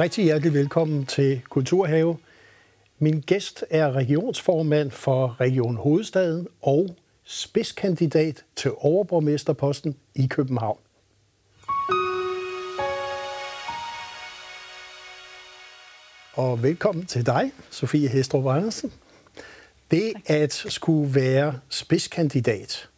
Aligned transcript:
rigtig 0.00 0.24
hjertelig 0.24 0.54
velkommen 0.54 1.06
til 1.06 1.40
Kulturhave. 1.48 2.16
Min 2.98 3.20
gæst 3.20 3.64
er 3.70 3.92
regionsformand 3.92 4.90
for 4.90 5.36
Region 5.40 5.76
Hovedstaden 5.76 6.48
og 6.62 6.96
spidskandidat 7.24 8.44
til 8.56 8.70
overborgmesterposten 8.76 9.96
i 10.14 10.26
København. 10.26 10.78
Og 16.34 16.62
velkommen 16.62 17.06
til 17.06 17.26
dig, 17.26 17.52
Sofie 17.70 18.08
Hestrup 18.08 18.46
Andersen. 18.46 18.92
Det 19.90 20.12
at 20.26 20.52
skulle 20.52 21.14
være 21.14 21.58
spidskandidat, 21.68 22.88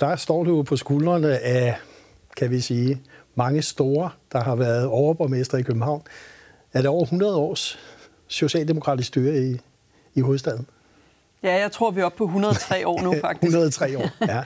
der 0.00 0.16
står 0.16 0.44
du 0.44 0.62
på 0.62 0.76
skuldrene 0.76 1.38
af, 1.38 1.76
kan 2.36 2.50
vi 2.50 2.60
sige, 2.60 3.00
mange 3.34 3.62
store, 3.62 4.10
der 4.32 4.40
har 4.40 4.54
været 4.54 4.86
overborgmester 4.86 5.58
i 5.58 5.62
København. 5.62 6.02
Er 6.72 6.80
det 6.80 6.86
over 6.90 7.02
100 7.02 7.36
års 7.36 7.78
socialdemokratisk 8.28 9.08
styre 9.08 9.38
i, 9.38 9.60
i 10.14 10.20
hovedstaden? 10.20 10.66
Ja, 11.42 11.54
jeg 11.54 11.72
tror, 11.72 11.90
vi 11.90 12.00
er 12.00 12.04
oppe 12.04 12.18
på 12.18 12.24
103 12.24 12.86
år 12.86 13.02
nu, 13.02 13.14
faktisk. 13.20 13.44
103 13.44 13.98
år, 13.98 14.10
ja. 14.34 14.42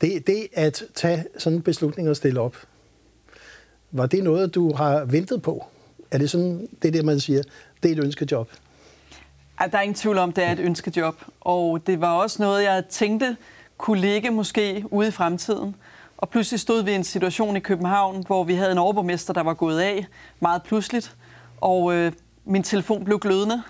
Det, 0.00 0.26
det 0.26 0.48
at 0.52 0.82
tage 0.94 1.24
sådan 1.38 1.56
en 1.56 1.62
beslutning 1.62 2.08
og 2.08 2.16
stille 2.16 2.40
op, 2.40 2.56
var 3.90 4.06
det 4.06 4.24
noget, 4.24 4.54
du 4.54 4.74
har 4.74 5.04
ventet 5.04 5.42
på? 5.42 5.66
Er 6.10 6.18
det 6.18 6.30
sådan, 6.30 6.68
det 6.82 6.92
det, 6.92 7.04
man 7.04 7.20
siger, 7.20 7.42
det 7.82 7.88
er 7.88 7.92
et 7.92 8.04
ønskejob? 8.04 8.50
Ja, 9.60 9.66
der 9.66 9.78
er 9.78 9.82
ingen 9.82 9.94
tvivl 9.94 10.18
om, 10.18 10.32
det 10.32 10.44
er 10.44 10.52
et 10.52 10.58
ønskejob. 10.58 11.14
Og 11.40 11.86
det 11.86 12.00
var 12.00 12.12
også 12.12 12.42
noget, 12.42 12.64
jeg 12.64 12.84
tænkte 12.90 13.36
kunne 13.78 14.00
ligge 14.00 14.30
måske 14.30 14.84
ude 14.90 15.08
i 15.08 15.10
fremtiden. 15.10 15.74
Og 16.18 16.28
pludselig 16.28 16.60
stod 16.60 16.82
vi 16.82 16.90
i 16.90 16.94
en 16.94 17.04
situation 17.04 17.56
i 17.56 17.60
København, 17.60 18.24
hvor 18.26 18.44
vi 18.44 18.54
havde 18.54 18.72
en 18.72 18.78
overborgmester, 18.78 19.32
der 19.32 19.42
var 19.42 19.54
gået 19.54 19.80
af 19.80 20.06
meget 20.40 20.62
pludseligt. 20.62 21.16
Og 21.60 21.94
øh, 21.94 22.12
min 22.44 22.62
telefon 22.62 23.04
blev 23.04 23.18
glødende 23.18 23.62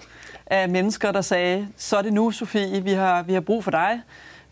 af 0.47 0.69
mennesker, 0.69 1.13
der 1.13 1.21
sagde, 1.21 1.69
så 1.77 1.97
er 1.97 2.03
det 2.03 2.13
nu, 2.13 2.31
Sofie, 2.31 2.85
vi 2.85 2.93
har, 2.93 3.23
vi 3.23 3.33
har 3.33 3.41
brug 3.41 3.65
for 3.65 3.71
dig. 3.71 4.01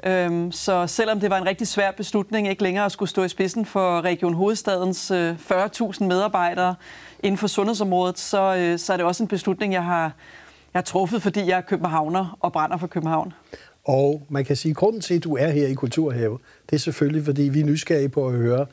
Øhm, 0.05 0.53
så 0.53 0.86
selvom 0.86 1.20
det 1.20 1.30
var 1.30 1.38
en 1.38 1.47
rigtig 1.47 1.66
svær 1.66 1.91
beslutning 1.91 2.48
ikke 2.48 2.62
længere 2.62 2.84
at 2.84 2.92
skulle 2.92 3.08
stå 3.08 3.25
i 3.25 3.28
spidsen 3.28 3.66
for 3.66 4.00
Region 4.00 4.34
Hovedstadens 4.34 5.10
øh, 5.10 5.34
40.000 5.50 6.05
medarbejdere 6.05 6.75
inden 7.22 7.38
for 7.38 7.47
sundhedsområdet, 7.47 8.19
så, 8.19 8.56
øh, 8.56 8.78
så 8.78 8.92
er 8.92 8.97
det 8.97 9.06
også 9.06 9.22
en 9.22 9.28
beslutning, 9.28 9.72
jeg 9.72 9.84
har, 9.84 10.03
jeg 10.75 10.78
har 10.78 10.83
truffet, 10.83 11.22
fordi 11.22 11.41
jeg 11.41 11.56
er 11.56 11.60
københavner 11.60 12.36
og 12.41 12.53
brænder 12.53 12.77
for 12.77 12.86
København. 12.86 13.33
Og 13.87 14.27
man 14.29 14.45
kan 14.45 14.56
sige, 14.56 14.70
at 14.70 14.77
grunden 14.77 15.01
til, 15.01 15.15
at 15.15 15.25
du 15.25 15.37
er 15.37 15.48
her 15.48 15.67
i 15.67 15.75
Kulturhave, 15.75 16.39
det 16.70 16.77
er 16.77 16.81
selvfølgelig, 16.81 17.25
fordi 17.25 17.42
vi 17.42 17.61
er 17.61 17.65
nysgerrige 17.65 18.09
på 18.09 18.28
at 18.28 18.34
høre, 18.34 18.67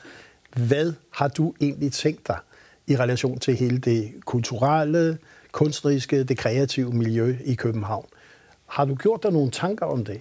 hvad 0.56 0.92
har 1.10 1.28
du 1.28 1.54
egentlig 1.60 1.92
tænkt 1.92 2.28
dig 2.28 2.38
i 2.86 2.96
relation 2.96 3.38
til 3.38 3.56
hele 3.56 3.78
det 3.78 4.12
kulturelle, 4.24 5.18
kunstneriske, 5.52 6.24
det 6.24 6.38
kreative 6.38 6.92
miljø 6.92 7.36
i 7.44 7.54
København? 7.54 8.06
Har 8.66 8.84
du 8.84 8.94
gjort 8.94 9.22
dig 9.22 9.32
nogle 9.32 9.50
tanker 9.50 9.86
om 9.86 10.04
det? 10.04 10.20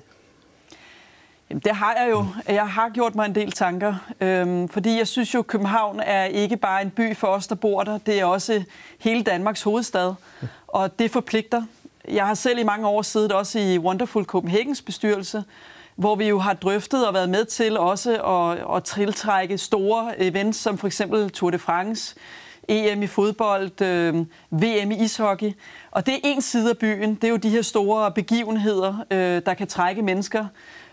Jamen, 1.49 1.61
det 1.65 1.75
har 1.75 1.93
jeg 1.93 2.07
jo. 2.11 2.25
Jeg 2.47 2.67
har 2.67 2.89
gjort 2.89 3.15
mig 3.15 3.25
en 3.25 3.35
del 3.35 3.51
tanker, 3.51 3.95
øhm, 4.21 4.67
fordi 4.67 4.97
jeg 4.97 5.07
synes 5.07 5.33
jo, 5.33 5.39
at 5.39 5.47
København 5.47 5.99
er 5.99 6.23
ikke 6.23 6.57
bare 6.57 6.81
en 6.81 6.89
by 6.89 7.15
for 7.15 7.27
os, 7.27 7.47
der 7.47 7.55
bor 7.55 7.83
der. 7.83 7.97
Det 7.97 8.19
er 8.19 8.25
også 8.25 8.63
hele 8.99 9.23
Danmarks 9.23 9.61
hovedstad, 9.61 10.13
og 10.67 10.99
det 10.99 11.11
forpligter. 11.11 11.63
Jeg 12.07 12.27
har 12.27 12.33
selv 12.33 12.59
i 12.59 12.63
mange 12.63 12.87
år 12.87 13.01
siddet 13.01 13.31
også 13.31 13.59
i 13.59 13.77
Wonderful 13.77 14.23
Copenhagens 14.23 14.81
bestyrelse, 14.81 15.43
hvor 15.95 16.15
vi 16.15 16.27
jo 16.27 16.39
har 16.39 16.53
drøftet 16.53 17.07
og 17.07 17.13
været 17.13 17.29
med 17.29 17.45
til 17.45 17.77
også 17.77 18.21
at, 18.21 18.75
at 18.75 18.83
tiltrække 18.83 19.57
store 19.57 20.21
events, 20.21 20.59
som 20.59 20.77
for 20.77 20.87
eksempel 20.87 21.29
Tour 21.29 21.49
de 21.49 21.59
France, 21.59 22.15
EM 22.67 23.03
i 23.03 23.07
fodbold, 23.07 23.81
øh, 23.81 24.15
VM 24.51 24.91
i 24.91 25.03
ishockey. 25.03 25.51
Og 25.91 26.05
det 26.05 26.13
er 26.13 26.19
en 26.23 26.41
side 26.41 26.69
af 26.69 26.77
byen. 26.77 27.15
Det 27.15 27.23
er 27.23 27.29
jo 27.29 27.37
de 27.37 27.49
her 27.49 27.61
store 27.61 28.11
begivenheder, 28.11 29.05
øh, 29.11 29.41
der 29.45 29.53
kan 29.53 29.67
trække 29.67 30.01
mennesker. 30.01 30.45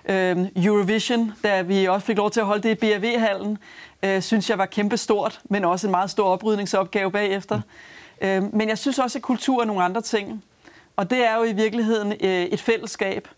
Øh, 0.08 0.38
Eurovision, 0.56 1.32
da 1.42 1.62
vi 1.62 1.84
også 1.84 2.06
fik 2.06 2.16
lov 2.16 2.30
til 2.30 2.40
at 2.40 2.46
holde 2.46 2.62
det 2.62 2.70
i 2.70 2.74
BRV-hallen, 2.74 3.58
øh, 4.02 4.22
synes 4.22 4.50
jeg 4.50 4.58
var 4.58 4.66
kæmpestort, 4.66 5.40
men 5.44 5.64
også 5.64 5.86
en 5.86 5.90
meget 5.90 6.10
stor 6.10 6.24
oprydningsopgave 6.24 7.12
bagefter. 7.12 7.60
Mm. 8.22 8.26
Øh, 8.28 8.54
men 8.54 8.68
jeg 8.68 8.78
synes 8.78 8.98
også, 8.98 9.18
at 9.18 9.22
kultur 9.22 9.60
er 9.60 9.64
nogle 9.64 9.84
andre 9.84 10.00
ting. 10.00 10.44
Og 10.96 11.10
det 11.10 11.18
er 11.18 11.36
jo 11.36 11.44
i 11.44 11.52
virkeligheden 11.52 12.12
øh, 12.12 12.44
et 12.44 12.60
fællesskab. 12.60 13.28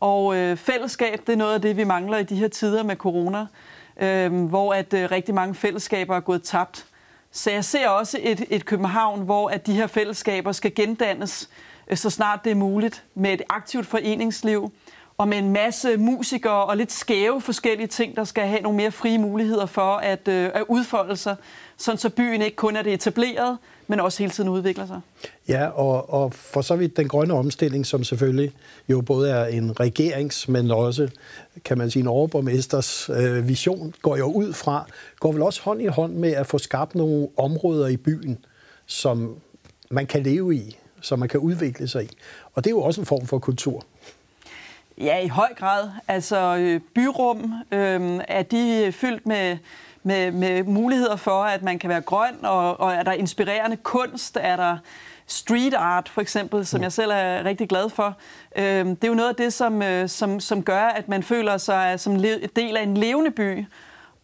Og 0.00 0.36
øh, 0.36 0.56
fællesskab, 0.56 1.20
det 1.26 1.32
er 1.32 1.36
noget 1.36 1.54
af 1.54 1.60
det, 1.60 1.76
vi 1.76 1.84
mangler 1.84 2.18
i 2.18 2.22
de 2.22 2.36
her 2.36 2.48
tider 2.48 2.82
med 2.82 2.96
corona, 2.96 3.46
øh, 4.00 4.44
hvor 4.44 4.74
at 4.74 4.94
øh, 4.94 5.10
rigtig 5.10 5.34
mange 5.34 5.54
fællesskaber 5.54 6.16
er 6.16 6.20
gået 6.20 6.42
tabt. 6.42 6.86
Så 7.30 7.50
jeg 7.50 7.64
ser 7.64 7.88
også 7.88 8.18
et, 8.22 8.44
et 8.50 8.64
København, 8.64 9.20
hvor 9.20 9.48
at 9.48 9.66
de 9.66 9.72
her 9.72 9.86
fællesskaber 9.86 10.52
skal 10.52 10.74
gendannes, 10.74 11.50
øh, 11.88 11.96
så 11.96 12.10
snart 12.10 12.44
det 12.44 12.50
er 12.50 12.54
muligt, 12.54 13.04
med 13.14 13.32
et 13.32 13.42
aktivt 13.48 13.86
foreningsliv, 13.86 14.72
og 15.18 15.28
med 15.28 15.38
en 15.38 15.52
masse 15.52 15.96
musikere 15.96 16.64
og 16.64 16.76
lidt 16.76 16.92
skæve 16.92 17.40
forskellige 17.40 17.86
ting, 17.86 18.16
der 18.16 18.24
skal 18.24 18.46
have 18.46 18.60
nogle 18.60 18.76
mere 18.76 18.90
frie 18.90 19.18
muligheder 19.18 19.66
for 19.66 19.96
at, 19.96 20.28
øh, 20.28 20.50
at 20.54 20.64
udfolde 20.68 21.16
sig, 21.16 21.36
sådan 21.82 21.98
så 21.98 22.10
byen 22.10 22.42
ikke 22.42 22.56
kun 22.56 22.76
er 22.76 22.82
det 22.82 22.92
etableret, 22.92 23.58
men 23.86 24.00
også 24.00 24.18
hele 24.18 24.30
tiden 24.30 24.48
udvikler 24.48 24.86
sig. 24.86 25.00
Ja, 25.48 25.66
og, 25.66 26.12
og 26.12 26.32
for 26.32 26.60
så 26.60 26.76
vidt 26.76 26.96
den 26.96 27.08
grønne 27.08 27.34
omstilling, 27.34 27.86
som 27.86 28.04
selvfølgelig 28.04 28.52
jo 28.88 29.00
både 29.00 29.30
er 29.30 29.44
en 29.44 29.80
regerings, 29.80 30.48
men 30.48 30.70
også, 30.70 31.08
kan 31.64 31.78
man 31.78 31.90
sige, 31.90 32.00
en 32.00 32.06
overborgmesters 32.06 33.10
øh, 33.10 33.48
vision, 33.48 33.94
går 34.02 34.16
jo 34.16 34.32
ud 34.32 34.52
fra, 34.52 34.86
går 35.20 35.32
vel 35.32 35.42
også 35.42 35.62
hånd 35.62 35.82
i 35.82 35.86
hånd 35.86 36.12
med 36.12 36.32
at 36.32 36.46
få 36.46 36.58
skabt 36.58 36.94
nogle 36.94 37.28
områder 37.36 37.86
i 37.86 37.96
byen, 37.96 38.44
som 38.86 39.36
man 39.90 40.06
kan 40.06 40.22
leve 40.22 40.54
i, 40.54 40.78
som 41.00 41.18
man 41.18 41.28
kan 41.28 41.40
udvikle 41.40 41.88
sig 41.88 42.04
i. 42.04 42.10
Og 42.54 42.64
det 42.64 42.70
er 42.70 42.74
jo 42.74 42.82
også 42.82 43.00
en 43.00 43.06
form 43.06 43.26
for 43.26 43.38
kultur. 43.38 43.84
Ja, 44.98 45.18
i 45.18 45.28
høj 45.28 45.54
grad. 45.56 45.88
Altså 46.08 46.56
øh, 46.56 46.80
byrum, 46.94 47.52
øh, 47.72 48.20
er 48.28 48.42
de 48.42 48.92
fyldt 48.92 49.26
med, 49.26 49.56
med, 50.02 50.32
med 50.32 50.64
muligheder 50.64 51.16
for, 51.16 51.42
at 51.44 51.62
man 51.62 51.78
kan 51.78 51.90
være 51.90 52.00
grøn, 52.00 52.44
og, 52.44 52.80
og 52.80 52.92
er 52.92 53.02
der 53.02 53.12
inspirerende 53.12 53.76
kunst, 53.76 54.38
er 54.40 54.56
der 54.56 54.78
street 55.26 55.74
art 55.74 56.08
for 56.08 56.20
eksempel, 56.20 56.66
som 56.66 56.78
mm. 56.78 56.82
jeg 56.82 56.92
selv 56.92 57.10
er 57.14 57.44
rigtig 57.44 57.68
glad 57.68 57.90
for. 57.90 58.16
Øh, 58.56 58.86
det 58.86 59.04
er 59.04 59.08
jo 59.08 59.14
noget 59.14 59.28
af 59.28 59.34
det, 59.34 59.52
som, 59.52 59.82
øh, 59.82 60.08
som, 60.08 60.40
som 60.40 60.62
gør, 60.62 60.84
at 60.84 61.08
man 61.08 61.22
føler 61.22 61.56
sig 61.56 62.00
som 62.00 62.12
en 62.12 62.22
del 62.56 62.76
af 62.76 62.82
en 62.82 62.96
levende 62.96 63.30
by. 63.30 63.64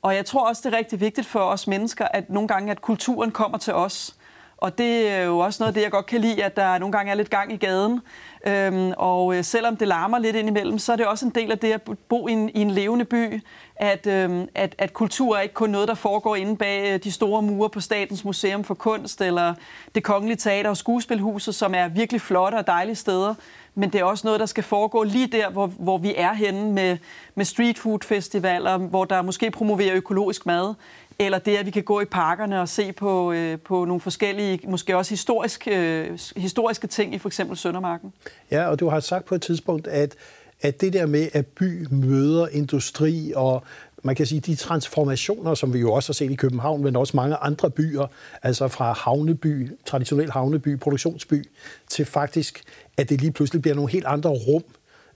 Og 0.03 0.15
jeg 0.15 0.27
tror 0.27 0.49
også, 0.49 0.63
det 0.65 0.75
er 0.75 0.79
rigtig 0.79 1.01
vigtigt 1.01 1.27
for 1.27 1.41
os 1.41 1.67
mennesker, 1.67 2.09
at 2.11 2.31
nogle 2.31 2.49
gange, 2.49 2.71
at 2.71 2.83
kulturen 2.83 3.31
kommer 3.31 3.59
til 3.59 3.75
os. 3.75 4.15
Og 4.59 4.79
det 4.79 5.09
er 5.09 5.23
jo 5.23 5.39
også 5.39 5.63
noget 5.63 5.69
af 5.69 5.75
det, 5.75 5.83
jeg 5.83 5.91
godt 5.91 6.07
kan 6.07 6.21
lide, 6.21 6.45
at 6.45 6.57
der 6.57 6.79
nogle 6.79 6.93
gange 6.93 7.13
er 7.13 7.17
lidt 7.17 7.31
gang 7.31 7.53
i 7.53 7.57
gaden. 7.57 8.01
Øhm, 8.47 8.93
og 8.97 9.37
øh, 9.37 9.45
selvom 9.45 9.77
det 9.77 9.89
larmer 9.89 10.19
lidt 10.19 10.37
indimellem, 10.37 10.79
så 10.79 10.93
er 10.93 10.97
det 10.97 11.07
også 11.07 11.27
en 11.27 11.33
del 11.35 11.53
af 11.53 11.59
det 11.59 11.73
at 11.73 11.83
bo 12.09 12.29
i 12.29 12.33
en, 12.33 12.49
i 12.49 12.61
en 12.61 12.71
levende 12.71 13.05
by, 13.05 13.43
at, 13.77 14.07
øhm, 14.07 14.49
at, 14.55 14.75
at 14.79 14.93
kultur 14.93 15.37
er 15.37 15.41
ikke 15.41 15.55
kun 15.55 15.71
noget, 15.71 15.89
der 15.89 15.95
foregår 15.95 16.37
inde 16.37 16.57
bag 16.57 16.95
øh, 16.95 17.05
de 17.05 17.13
store 17.13 17.43
mure 17.43 17.71
på 17.71 17.81
Statens 17.81 18.25
Museum 18.25 18.65
for 18.65 18.75
Kunst, 18.75 19.21
eller 19.21 19.55
det 19.95 20.05
Kongelige 20.05 20.37
Teater 20.37 20.71
og 20.71 20.77
Skuespilhuset, 20.77 21.55
som 21.55 21.75
er 21.75 21.89
virkelig 21.89 22.21
flotte 22.21 22.57
og 22.57 22.67
dejlige 22.67 22.97
steder, 22.97 23.35
men 23.75 23.91
det 23.91 24.01
er 24.01 24.05
også 24.05 24.27
noget, 24.27 24.41
der 24.41 24.47
skal 24.47 24.65
foregå 24.65 25.03
lige 25.03 25.27
der, 25.27 25.51
hvor, 25.51 25.67
hvor 25.67 25.99
vi 25.99 26.15
er 26.17 26.33
henne 26.33 26.73
med, 26.73 26.99
med 27.35 27.45
street 27.45 27.79
food 27.79 27.99
festivaler, 28.05 28.77
hvor 28.77 29.05
der 29.05 29.23
måske 29.23 29.51
promoverer 29.51 29.95
økologisk 29.95 30.47
mad, 30.47 30.75
eller 31.19 31.39
det, 31.39 31.57
at 31.57 31.67
vi 31.67 31.71
kan 31.71 31.83
gå 31.83 32.01
i 32.01 32.05
parkerne 32.05 32.61
og 32.61 32.69
se 32.69 32.93
på, 32.93 33.33
øh, 33.33 33.59
på 33.59 33.85
nogle 33.85 34.01
forskellige, 34.01 34.61
måske 34.69 34.97
også 34.97 35.11
historisk, 35.11 35.69
øh, 35.71 36.19
historiske 36.37 36.87
ting 36.87 37.15
i 37.15 37.19
for 37.19 37.29
eksempel 37.29 37.57
Søndermarken. 37.57 38.13
Ja, 38.51 38.69
og 38.69 38.81
du 38.81 38.89
har 38.89 39.01
sagt 39.01 39.25
på 39.25 39.35
et 39.35 39.43
tidspunkt, 39.43 39.87
at, 39.87 40.15
at 40.61 40.81
det 40.81 40.93
der 40.93 41.07
med, 41.07 41.29
at 41.33 41.47
by 41.47 41.87
møder 41.91 42.49
industri 42.49 43.33
og 43.37 43.63
man 44.03 44.15
kan 44.15 44.27
sige, 44.27 44.41
de 44.41 44.55
transformationer, 44.55 45.55
som 45.55 45.75
vi 45.75 45.79
jo 45.79 45.93
også 45.93 46.09
har 46.09 46.15
set 46.15 46.31
i 46.31 46.35
København, 46.35 46.83
men 46.83 46.97
også 46.97 47.17
mange 47.17 47.37
andre 47.37 47.71
byer, 47.71 48.07
altså 48.43 48.69
fra 48.69 48.93
havneby, 48.93 49.71
traditionel 49.87 50.31
havneby, 50.31 50.79
produktionsby, 50.79 51.45
til 51.89 52.05
faktisk, 52.05 52.63
at 52.97 53.09
det 53.09 53.21
lige 53.21 53.33
pludselig 53.33 53.63
bliver 53.63 53.75
nogle 53.75 53.91
helt 53.91 54.07
andre 54.07 54.31
rum, 54.31 54.65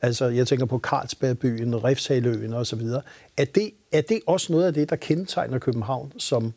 Altså, 0.02 0.26
jeg 0.26 0.46
tænker 0.46 0.66
på 0.66 0.78
Carlsbergbyen, 0.78 1.84
Refshaløen 1.84 2.52
og 2.52 2.66
så 2.66 2.76
videre. 2.76 3.02
Er 3.36 3.44
det, 3.44 3.70
er 3.92 4.00
det 4.00 4.20
også 4.26 4.52
noget 4.52 4.66
af 4.66 4.74
det, 4.74 4.90
der 4.90 4.96
kendetegner 4.96 5.58
København 5.58 6.12
som, 6.18 6.52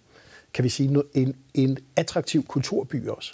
kan 0.54 0.64
vi 0.64 0.70
sige, 0.70 1.04
en, 1.14 1.36
en 1.54 1.78
attraktiv 1.96 2.46
kulturby 2.46 3.08
også? 3.08 3.34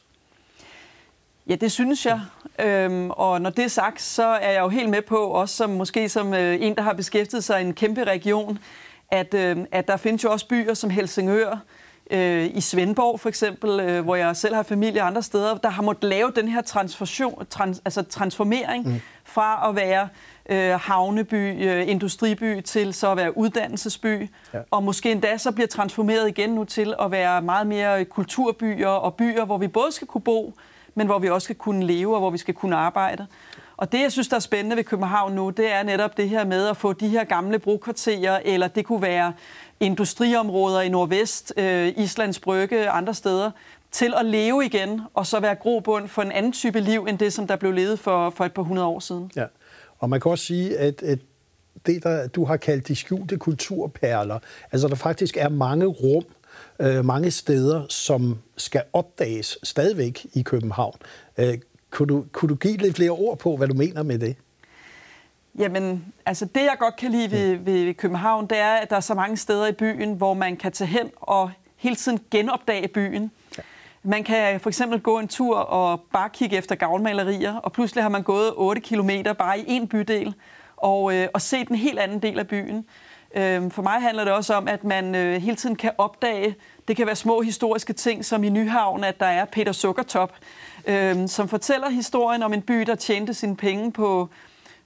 Ja, 1.48 1.56
det 1.56 1.72
synes 1.72 2.06
jeg. 2.06 2.22
Øhm, 2.60 3.10
og 3.10 3.42
når 3.42 3.50
det 3.50 3.64
er 3.64 3.68
sagt, 3.68 4.02
så 4.02 4.24
er 4.24 4.52
jeg 4.52 4.62
jo 4.62 4.70
helt 4.70 4.90
med 4.90 5.02
på, 5.02 5.18
også 5.18 5.56
som 5.56 5.70
måske 5.70 6.10
som 6.10 6.34
øh, 6.34 6.62
en, 6.62 6.76
der 6.76 6.82
har 6.82 6.94
beskæftiget 6.94 7.44
sig 7.44 7.62
i 7.62 7.66
en 7.66 7.74
kæmpe 7.74 8.04
region, 8.04 8.60
at, 9.12 9.34
øh, 9.34 9.58
at 9.72 9.88
der 9.88 9.98
findes 9.98 10.24
jo 10.24 10.32
også 10.32 10.48
byer 10.48 10.74
som 10.74 10.90
Helsingør, 10.90 11.64
øh, 12.12 12.50
i 12.54 12.62
Svendborg 12.62 13.20
for 13.20 13.30
eksempel, 13.30 13.80
øh, 13.80 14.04
hvor 14.04 14.16
jeg 14.16 14.36
selv 14.36 14.56
har 14.56 14.64
familie 14.64 15.02
andre 15.02 15.24
steder, 15.24 15.58
der 15.58 15.70
har 15.70 15.82
måttet 15.84 16.10
lave 16.10 16.32
den 16.36 16.48
her 16.48 16.62
transformation, 16.62 17.46
trans, 17.50 17.82
altså 17.86 18.04
transformering 18.04 18.88
mm. 18.88 19.02
fra 19.24 19.70
at 19.70 19.76
være 19.76 20.08
øh, 20.50 20.80
havneby, 20.80 21.66
øh, 21.66 21.88
industriby 21.88 22.62
til 22.62 22.94
så 22.94 23.12
at 23.12 23.18
være 23.18 23.38
uddannelsesby, 23.38 24.30
ja. 24.54 24.60
og 24.72 24.84
måske 24.84 25.12
endda 25.12 25.38
så 25.38 25.52
bliver 25.52 25.68
transformeret 25.68 26.28
igen 26.28 26.50
nu 26.50 26.64
til 26.64 26.94
at 27.02 27.12
være 27.12 27.42
meget 27.42 27.68
mere 27.68 28.06
kulturbyer 28.06 28.88
og 28.88 29.16
byer, 29.16 29.46
hvor 29.46 29.58
vi 29.58 29.68
både 29.68 29.92
skal 29.92 30.08
kunne 30.08 30.22
bo, 30.22 30.54
men 30.96 31.08
hvor 31.08 31.20
vi 31.20 31.30
også 31.30 31.46
skal 31.46 31.56
kunne 31.56 31.86
leve 31.86 32.14
og 32.14 32.20
hvor 32.20 32.30
vi 32.30 32.38
skal 32.38 32.54
kunne 32.54 32.76
arbejde. 32.76 33.28
Og 33.78 33.92
det, 33.92 34.02
jeg 34.02 34.12
synes, 34.12 34.28
der 34.28 34.36
er 34.36 34.40
spændende 34.40 34.76
ved 34.76 34.84
København 34.84 35.34
nu, 35.34 35.50
det 35.50 35.72
er 35.72 35.84
netop 35.84 36.18
det 36.18 36.30
her 36.30 36.46
med 36.46 36.68
at 36.68 36.78
få 36.78 36.94
de 36.94 37.08
her 37.08 37.24
gamle 37.24 37.60
brokvarterer, 37.60 38.40
eller 38.46 38.68
det 38.68 38.86
kunne 38.86 39.02
være 39.02 39.34
industriområder 39.82 40.82
i 40.82 40.90
Nordvest, 40.90 41.54
øh, 41.58 41.94
Islands 41.98 42.40
Brygge, 42.40 42.90
andre 42.90 43.14
steder, 43.14 43.52
til 43.92 44.14
at 44.20 44.26
leve 44.26 44.66
igen, 44.66 45.02
og 45.14 45.28
så 45.28 45.40
være 45.40 45.56
grobund 45.56 46.08
for 46.08 46.22
en 46.22 46.32
anden 46.32 46.52
type 46.52 46.80
liv, 46.80 47.06
end 47.10 47.20
det, 47.20 47.34
som 47.34 47.48
der 47.48 47.56
blev 47.56 47.72
levet 47.72 48.00
for, 48.00 48.30
for 48.30 48.46
et 48.46 48.54
par 48.54 48.62
hundrede 48.62 48.88
år 48.88 49.00
siden. 49.00 49.32
Ja. 49.36 49.46
Og 50.00 50.10
man 50.10 50.22
kan 50.22 50.32
også 50.32 50.46
sige, 50.46 50.78
at, 50.78 51.04
at 51.04 51.20
det, 51.86 52.04
der 52.04 52.28
du 52.28 52.46
har 52.46 52.58
kaldt 52.58 52.88
de 52.88 52.96
skjulte 52.96 53.38
kulturperler, 53.38 54.40
altså 54.72 54.88
der 54.88 54.96
faktisk 54.96 55.38
er 55.38 55.50
mange 55.50 55.86
rum, 55.86 56.24
øh, 56.80 57.06
mange 57.06 57.32
steder, 57.32 57.86
som 57.90 58.38
skal 58.58 58.84
opdages 58.94 59.58
stadigvæk 59.64 60.26
i 60.34 60.42
København. 60.42 60.96
Øh, 61.38 61.58
kunne, 61.90 62.08
du, 62.08 62.26
kunne 62.32 62.50
du 62.50 62.56
give 62.56 62.78
lidt 62.78 62.96
flere 62.96 63.12
ord 63.12 63.38
på, 63.38 63.58
hvad 63.58 63.68
du 63.68 63.74
mener 63.74 64.04
med 64.04 64.20
det? 64.20 64.36
Jamen, 65.58 66.14
altså 66.26 66.46
det 66.46 66.62
jeg 66.62 66.76
godt 66.80 66.96
kan 66.96 67.12
lide 67.12 67.32
ved, 67.32 67.56
ved, 67.56 67.94
København, 67.94 68.48
det 68.48 68.58
er, 68.58 68.74
at 68.74 68.90
der 68.90 68.96
er 68.96 69.00
så 69.00 69.14
mange 69.14 69.38
steder 69.38 69.68
i 69.68 69.72
byen, 69.72 70.14
hvor 70.14 70.34
man 70.34 70.58
kan 70.58 70.72
tage 70.72 70.88
hen 70.88 71.12
og 71.22 71.52
hele 71.78 71.96
tiden 71.96 72.20
genopdage 72.32 72.88
byen. 72.88 73.32
Ja. 73.58 73.64
Man 74.04 74.24
kan 74.24 74.60
for 74.60 74.70
eksempel 74.70 75.00
gå 75.00 75.20
en 75.20 75.28
tur 75.28 75.58
og 75.58 76.02
bare 76.14 76.30
kigge 76.30 76.58
efter 76.58 76.76
gavnmalerier, 76.76 77.56
og 77.56 77.72
pludselig 77.72 78.04
har 78.04 78.10
man 78.10 78.24
gået 78.24 78.54
8 78.56 78.82
kilometer 78.82 79.34
bare 79.34 79.60
i 79.60 79.64
en 79.68 79.88
bydel, 79.88 80.36
og, 80.78 81.16
øh, 81.16 81.28
og 81.34 81.42
set 81.42 81.68
en 81.68 81.76
helt 81.76 82.00
anden 82.00 82.20
del 82.22 82.40
af 82.40 82.48
byen. 82.48 82.86
Øh, 83.36 83.72
for 83.72 83.82
mig 83.82 84.02
handler 84.02 84.24
det 84.24 84.34
også 84.34 84.54
om, 84.54 84.68
at 84.68 84.84
man 84.84 85.16
øh, 85.16 85.42
hele 85.42 85.56
tiden 85.56 85.76
kan 85.76 85.92
opdage, 85.98 86.56
det 86.88 86.96
kan 86.96 87.06
være 87.06 87.16
små 87.16 87.42
historiske 87.42 87.94
ting, 87.94 88.26
som 88.26 88.44
i 88.44 88.50
Nyhavn, 88.50 89.04
at 89.04 89.20
der 89.20 89.26
er 89.26 89.46
Peter 89.46 89.72
Sukkertop, 89.72 90.34
øh, 90.88 91.28
som 91.28 91.48
fortæller 91.48 91.90
historien 91.90 92.44
om 92.44 92.54
en 92.54 92.62
by, 92.62 92.82
der 92.82 92.96
tjente 92.96 93.34
sine 93.34 93.56
penge 93.56 93.92
på, 93.92 94.30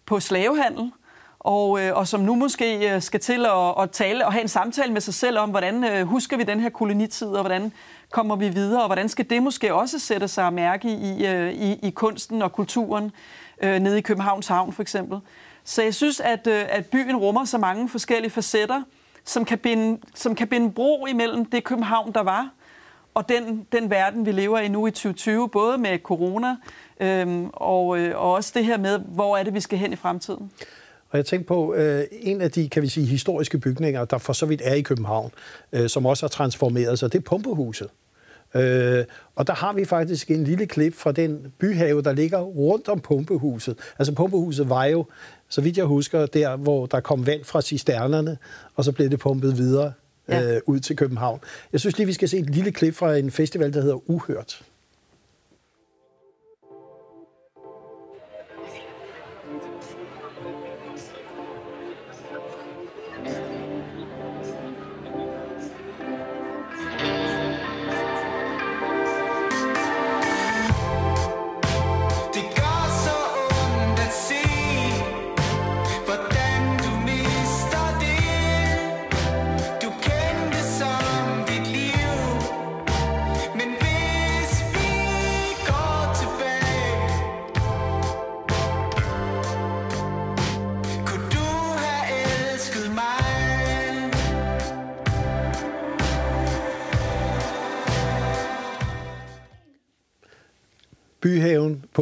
på 0.06 0.20
slavehandel, 0.20 0.92
og, 1.40 1.82
øh, 1.82 1.98
og 1.98 2.08
som 2.08 2.20
nu 2.20 2.36
måske 2.36 2.96
øh, 2.96 3.02
skal 3.02 3.20
til 3.20 3.46
at, 3.46 3.82
at 3.84 3.92
tale 3.92 4.26
og 4.26 4.34
have 4.34 4.42
en 4.42 4.48
samtale 4.48 4.94
med 4.94 5.02
sig 5.02 5.14
selv 5.14 5.40
om, 5.40 5.50
hvordan 5.50 5.84
øh, 5.84 6.08
husker 6.08 6.38
vi 6.38 6.44
den 6.44 6.60
her 6.60 6.70
kolonitid, 6.70 7.28
og 7.28 7.42
hvordan 7.42 7.72
kommer 8.12 8.36
vi 8.36 8.50
videre, 8.50 8.82
og 8.82 8.88
hvordan 8.88 9.10
skal 9.10 9.30
det 9.30 9.44
måske 9.44 9.74
også 9.74 10.00
sætte 10.00 10.28
sig 10.28 10.48
at 10.48 10.54
mærke 10.54 10.90
i, 10.90 11.28
øh, 11.28 11.54
i, 11.54 11.80
i 11.88 11.90
kunsten 11.90 12.42
og 12.42 12.52
kulturen 12.52 13.12
øh, 13.64 13.80
nede 13.80 13.98
i 13.98 14.02
Københavns 14.02 14.48
Havn 14.48 14.74
for 14.74 14.82
eksempel. 14.82 15.20
Så 15.64 15.84
jeg 15.84 15.94
synes, 15.94 16.20
at, 16.20 16.48
øh, 16.48 16.66
at 16.70 16.86
byen 16.86 17.16
rummer 17.16 17.46
så 17.46 17.58
mange 17.58 17.90
forskellige 17.90 18.32
facetter, 18.32 18.82
som 19.24 19.46
kan, 19.46 19.58
binde, 19.58 20.02
som 20.16 20.36
kan 20.36 20.48
binde 20.48 20.72
bro 20.72 21.06
imellem 21.06 21.46
det 21.46 21.64
København, 21.64 22.12
der 22.14 22.24
var, 22.24 22.50
og 23.14 23.30
den, 23.30 23.68
den 23.72 23.90
verden, 23.90 24.26
vi 24.26 24.32
lever 24.32 24.60
i 24.60 24.68
nu 24.68 24.88
i 24.88 24.92
2020, 24.92 25.50
både 25.50 25.78
med 25.78 26.00
corona 26.00 26.56
øhm, 27.00 27.50
og, 27.54 28.00
øh, 28.00 28.16
og 28.16 28.34
også 28.34 28.52
det 28.56 28.66
her 28.66 28.78
med, 28.78 29.00
hvor 29.00 29.38
er 29.38 29.44
det, 29.44 29.54
vi 29.54 29.60
skal 29.60 29.78
hen 29.78 29.94
i 29.94 29.96
fremtiden. 29.96 30.52
Og 31.10 31.18
jeg 31.18 31.26
tænker 31.26 31.48
på, 31.48 31.74
øh, 31.74 32.04
en 32.12 32.42
af 32.42 32.52
de, 32.52 32.70
kan 32.70 32.82
vi 32.84 32.88
sige, 32.88 33.06
historiske 33.06 33.58
bygninger, 33.58 34.06
der 34.06 34.18
for 34.18 34.34
så 34.34 34.46
vidt 34.46 34.62
er 34.64 34.74
i 34.74 34.82
København, 34.82 35.32
øh, 35.72 35.90
som 35.90 36.06
også 36.06 36.24
har 36.24 36.30
transformeret 36.30 37.00
sig, 37.00 37.14
det 37.14 37.18
er 37.18 37.24
Pumpehuset. 37.24 37.90
Øh, 38.56 39.06
og 39.36 39.48
der 39.48 39.54
har 39.54 39.74
vi 39.74 39.86
faktisk 39.86 40.32
en 40.32 40.44
lille 40.44 40.66
klip 40.66 40.96
fra 40.96 41.12
den 41.12 41.54
byhave, 41.60 42.02
der 42.02 42.14
ligger 42.14 42.40
rundt 42.40 42.88
om 42.88 43.00
Pumpehuset. 43.00 43.78
Altså 44.00 44.14
Pumpehuset 44.14 44.70
var 44.70 44.86
jo, 44.86 45.06
så 45.50 45.62
vidt 45.62 45.78
jeg 45.78 45.86
husker, 45.86 46.26
der, 46.26 46.56
hvor 46.56 46.86
der 46.86 47.00
kom 47.00 47.26
vand 47.26 47.44
fra 47.44 47.62
cisternerne, 47.62 48.38
og 48.76 48.84
så 48.84 48.92
blev 48.92 49.10
det 49.10 49.20
pumpet 49.20 49.58
videre 49.58 49.94
ja. 50.30 50.56
øh, 50.56 50.62
ud 50.66 50.80
til 50.80 50.96
København. 50.96 51.40
Jeg 51.72 51.80
synes 51.80 51.98
lige, 51.98 52.08
vi 52.08 52.14
skal 52.14 52.30
se 52.30 52.38
et 52.38 52.50
lille 52.50 52.72
klip 52.72 52.96
fra 52.96 53.16
en 53.16 53.32
festival, 53.32 53.74
der 53.74 53.82
hedder 53.82 54.10
Uhørt. 54.10 54.62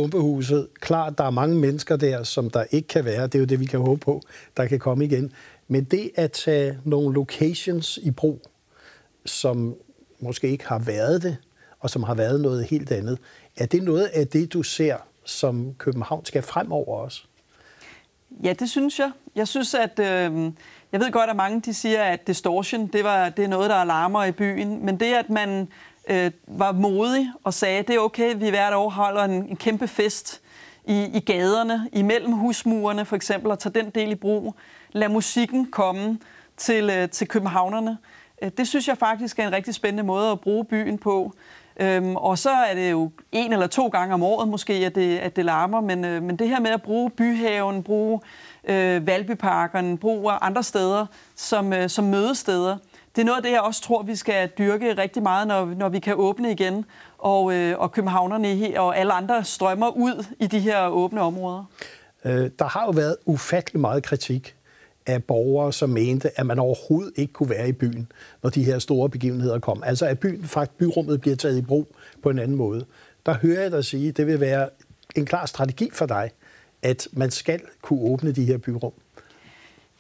Pumpehuset. 0.04 0.68
Klart, 0.80 1.18
der 1.18 1.24
er 1.24 1.30
mange 1.30 1.56
mennesker 1.56 1.96
der, 1.96 2.24
som 2.24 2.50
der 2.50 2.64
ikke 2.72 2.88
kan 2.88 3.06
være. 3.06 3.28
Det 3.28 3.36
er 3.36 3.40
jo 3.40 3.46
det, 3.46 3.60
vi 3.60 3.66
kan 3.66 3.80
håbe 3.80 4.00
på, 4.00 4.22
der 4.58 4.66
kan 4.66 4.80
komme 4.80 5.06
igen. 5.06 5.32
Men 5.68 5.84
det 5.84 6.12
at 6.16 6.32
tage 6.32 6.80
nogle 6.84 7.14
locations 7.14 8.00
i 8.02 8.12
brug, 8.12 8.42
som 9.26 9.76
måske 10.20 10.48
ikke 10.50 10.68
har 10.68 10.80
været 10.80 11.24
det, 11.24 11.38
og 11.80 11.90
som 11.90 12.04
har 12.04 12.14
været 12.14 12.42
noget 12.42 12.66
helt 12.66 12.92
andet, 12.92 13.18
er 13.58 13.66
det 13.66 13.84
noget 13.84 14.06
af 14.06 14.28
det, 14.28 14.54
du 14.54 14.64
ser, 14.64 14.98
som 15.26 15.74
København 15.78 16.26
skal 16.26 16.42
fremover 16.42 16.98
også? 16.98 17.24
Ja, 18.44 18.54
det 18.54 18.70
synes 18.70 19.00
jeg. 19.00 19.12
Jeg 19.36 19.48
synes, 19.48 19.74
at... 19.74 20.00
Øh, 20.00 20.52
jeg 20.92 21.02
ved 21.02 21.12
godt, 21.12 21.30
at 21.30 21.36
mange 21.36 21.62
de 21.62 21.74
siger, 21.74 22.04
at 22.04 22.28
distortion 22.28 22.88
det, 22.88 23.04
var, 23.04 23.30
det 23.30 23.44
er 23.44 23.48
noget, 23.48 23.70
der 23.70 23.76
alarmer 23.76 24.24
i 24.24 24.32
byen. 24.32 24.86
Men 24.86 25.00
det, 25.00 25.14
at 25.14 25.30
man 25.30 25.68
øh, 26.10 26.32
var 26.48 26.72
modig 26.72 27.32
og 27.44 27.54
sagde, 27.54 27.84
det 27.84 27.96
er 27.96 28.00
okay, 28.00 28.36
vi 28.36 28.50
hvert 28.50 28.74
år 28.74 28.90
holder 28.90 29.24
en, 29.24 29.32
en 29.32 29.56
kæmpe 29.56 29.88
fest 29.88 30.42
i, 30.86 31.04
i 31.14 31.20
gaderne, 31.20 31.90
imellem 31.94 32.32
husmurene 32.32 33.06
for 33.06 33.16
eksempel, 33.16 33.52
og 33.52 33.60
tager 33.60 33.82
den 33.82 33.90
del 33.90 34.12
i 34.12 34.16
brug. 34.16 34.56
Lad 34.92 35.10
musikken 35.10 35.72
komme 35.72 36.20
til, 36.58 36.90
øh, 36.90 37.10
til 37.10 37.28
københavnerne. 37.28 37.98
Øh, 38.42 38.52
det 38.58 38.68
synes 38.68 38.88
jeg 38.88 38.98
faktisk 38.98 39.40
er 39.40 39.48
en 39.48 39.54
rigtig 39.54 39.74
spændende 39.74 40.04
måde 40.04 40.32
at 40.32 40.40
bruge 40.40 40.66
byen 40.66 40.98
på. 40.98 41.34
Øhm, 41.80 42.16
og 42.16 42.38
så 42.38 42.50
er 42.50 42.74
det 42.74 42.92
jo 42.92 43.12
en 43.32 43.54
eller 43.54 43.68
to 43.68 43.88
gange 43.88 44.14
om 44.14 44.24
året 44.24 44.48
måske, 44.48 44.74
at 44.74 44.96
det, 44.96 45.18
at 45.18 45.36
det 45.36 45.46
larmer, 45.46 45.82
men, 45.82 46.06
øh, 46.06 46.24
men 46.24 46.36
det 46.36 46.50
her 46.50 46.60
med 46.60 46.72
at 46.72 46.82
bruge 46.82 47.10
byhaven, 47.10 47.84
bruge 47.84 48.20
øh, 48.64 49.08
Valbyparken, 49.08 49.98
bruge 49.98 50.32
andre 50.32 50.64
steder 50.64 51.06
som, 51.36 51.74
øh, 51.74 51.90
som 51.90 52.06
mødesteder, 52.06 52.78
det 53.16 53.22
er 53.22 53.26
noget 53.26 53.38
af 53.38 53.44
det, 53.44 53.52
jeg 53.52 53.62
også 53.62 53.82
tror, 53.82 54.04
vi 54.04 54.16
skal 54.16 54.50
dyrke 54.58 54.98
rigtig 54.98 55.24
meget, 55.24 55.48
når, 55.48 55.66
når 55.66 55.90
vi 55.90 56.00
kan 56.00 56.14
åbne 56.18 56.52
igen, 56.52 56.86
og, 57.18 57.54
øh, 57.54 57.80
og 57.80 57.92
københavnerne 57.92 58.80
og 58.80 58.98
alle 58.98 59.14
andre 59.14 59.44
strømmer 59.44 59.90
ud 59.90 60.26
i 60.40 60.48
de 60.48 60.60
her 60.60 60.88
åbne 60.88 61.22
områder. 61.22 61.66
Øh, 62.26 62.50
der 62.60 62.66
har 62.66 62.86
jo 62.86 62.92
været 62.92 63.18
ufattelig 63.26 63.82
meget 63.82 64.04
kritik 64.04 64.56
af 65.06 65.24
borgere, 65.24 65.74
som 65.74 65.90
mente, 65.90 66.40
at 66.40 66.46
man 66.46 66.60
overhovedet 66.60 67.14
ikke 67.16 67.34
kunne 67.34 67.50
være 67.50 67.70
i 67.70 67.72
byen, 67.72 68.12
når 68.44 68.50
de 68.50 68.64
her 68.64 68.80
store 68.80 69.10
begivenheder 69.10 69.60
kom. 69.60 69.84
Altså 69.86 70.06
at 70.06 70.20
byen, 70.20 70.44
faktisk 70.44 70.78
byrummet 70.78 71.22
bliver 71.22 71.36
taget 71.36 71.58
i 71.58 71.62
brug 71.62 71.88
på 72.24 72.30
en 72.30 72.40
anden 72.40 72.58
måde. 72.58 72.86
Der 73.26 73.34
hører 73.34 73.62
jeg 73.62 73.72
dig 73.72 73.86
sige, 73.86 74.10
at 74.10 74.18
det 74.18 74.28
vil 74.28 74.40
være 74.40 74.70
en 75.16 75.26
klar 75.26 75.46
strategi 75.46 75.90
for 75.94 76.06
dig, 76.06 76.32
at 76.82 77.08
man 77.12 77.32
skal 77.32 77.62
kunne 77.82 78.02
åbne 78.02 78.32
de 78.32 78.46
her 78.46 78.58
byrum. 78.58 78.94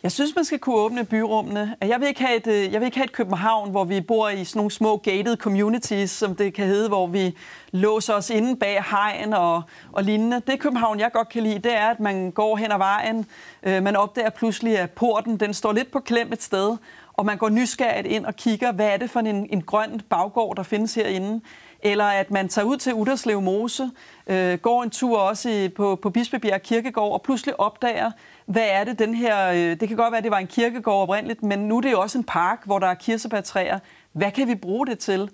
Jeg 0.04 0.12
synes, 0.12 0.36
man 0.36 0.46
skal 0.46 0.60
kunne 0.60 0.76
åbne 0.76 1.06
byrummene. 1.06 1.76
Jeg 1.82 2.00
vil, 2.00 2.08
ikke 2.08 2.24
have 2.24 2.38
et, 2.38 2.48
øh, 2.48 2.74
jeg 2.74 2.82
vil 2.82 2.86
ikke 2.86 2.98
have 2.98 3.06
et 3.06 3.12
København, 3.12 3.72
hvor 3.72 3.84
vi 3.84 4.02
bor 4.02 4.30
i 4.30 4.46
sådan 4.46 4.60
nogle 4.60 4.72
små 4.72 4.98
gated 4.98 5.38
communities, 5.38 6.12
som 6.12 6.36
det 6.36 6.54
kan 6.54 6.66
hedde, 6.66 6.88
hvor 6.88 7.08
vi 7.08 7.38
låser 7.72 8.14
os 8.14 8.30
inde 8.30 8.56
bag 8.56 8.84
hegn 8.84 9.34
og, 9.34 9.62
og 9.92 10.04
lignende. 10.04 10.42
Det 10.48 10.60
København, 10.60 11.00
jeg 11.00 11.12
godt 11.14 11.30
kan 11.30 11.44
lide, 11.44 11.60
det 11.60 11.76
er, 11.78 11.88
at 11.88 12.00
man 12.00 12.32
går 12.32 12.58
hen 12.58 12.72
ad 12.72 12.78
vejen. 12.78 13.26
Øh, 13.64 13.84
man 13.84 13.96
opdager 13.96 14.30
pludselig, 14.30 14.80
at 14.80 14.92
porten 14.92 15.38
den 15.38 15.54
står 15.54 15.72
lidt 15.72 15.92
på 15.92 16.00
klem 16.00 16.34
et 16.34 16.44
sted, 16.44 16.78
og 17.14 17.26
man 17.26 17.38
går 17.38 17.50
nysgerrigt 17.50 18.08
ind 18.08 18.26
og 18.26 18.36
kigger, 18.36 18.72
hvad 18.72 18.88
er 18.88 18.98
det 18.98 19.10
for 19.10 19.20
en, 19.20 19.48
en 19.50 19.62
grøn 19.62 20.02
baggård, 20.10 20.56
der 20.56 20.64
findes 20.64 20.96
herinde 20.96 21.42
eller 21.84 22.06
at 22.06 22.32
man 22.32 22.50
tager 22.50 22.66
ud 22.66 22.78
til 22.78 22.94
Uderslev 22.94 23.42
Mose, 23.42 23.90
øh, 24.28 24.58
går 24.58 24.84
en 24.84 24.90
tur 24.90 25.18
også 25.18 25.50
i, 25.50 25.70
på, 25.70 25.96
på 25.96 26.10
Bispebjerg 26.10 26.62
Kirkegård, 26.62 27.13
og 27.13 27.22
pludselig 27.22 27.60
opdager, 27.60 28.12
hvad 28.46 28.66
er 28.70 28.84
det 28.84 29.00
den 29.00 29.16
her... 29.16 29.50
Øh, 29.52 29.80
det 29.80 29.88
kan 29.88 29.98
godt 29.98 30.12
være, 30.12 30.18
at 30.18 30.24
det 30.24 30.32
var 30.32 30.38
en 30.38 30.48
kirkegård 30.48 31.02
oprindeligt, 31.02 31.44
men 31.44 31.60
nu 31.60 31.78
er 31.78 31.82
det 31.82 31.92
jo 31.92 32.00
også 32.00 32.18
en 32.18 32.24
park, 32.24 32.62
hvor 32.66 32.80
der 32.80 32.88
er 32.88 32.94
kirsebærtræer. 32.94 33.80
hvad 34.12 34.32
kan 34.32 34.48
vi 34.48 34.56
bruge 34.56 34.88
det 34.88 35.00
til? 35.00 35.30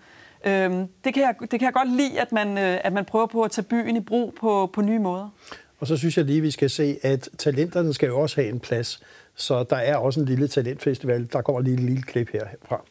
Øhm, 0.45 0.87
det, 1.03 1.13
kan 1.13 1.23
jeg, 1.23 1.35
det 1.41 1.49
kan 1.49 1.61
jeg 1.61 1.73
godt 1.73 1.91
lide, 1.91 2.19
at 2.19 2.31
man, 2.31 2.57
øh, 2.57 2.77
at 2.83 2.93
man 2.93 3.05
prøver 3.05 3.25
på 3.25 3.41
at 3.41 3.51
tage 3.51 3.65
byen 3.65 3.95
i 3.95 3.99
brug 3.99 4.33
på, 4.39 4.69
på 4.73 4.81
nye 4.81 4.99
måder. 4.99 5.29
Og 5.79 5.87
så 5.87 5.97
synes 5.97 6.17
jeg 6.17 6.25
lige, 6.25 6.41
vi 6.41 6.51
skal 6.51 6.69
se, 6.69 6.97
at 7.01 7.29
talenterne 7.37 7.93
skal 7.93 8.07
jo 8.07 8.19
også 8.19 8.41
have 8.41 8.49
en 8.49 8.59
plads. 8.59 8.99
Så 9.35 9.63
der 9.63 9.75
er 9.75 9.95
også 9.95 10.19
en 10.19 10.25
lille 10.25 10.47
talentfestival. 10.47 11.29
Der 11.33 11.41
kommer 11.41 11.61
lige 11.61 11.73
et 11.73 11.79
lille 11.79 12.01
klip 12.01 12.31
herfra. 12.33 12.81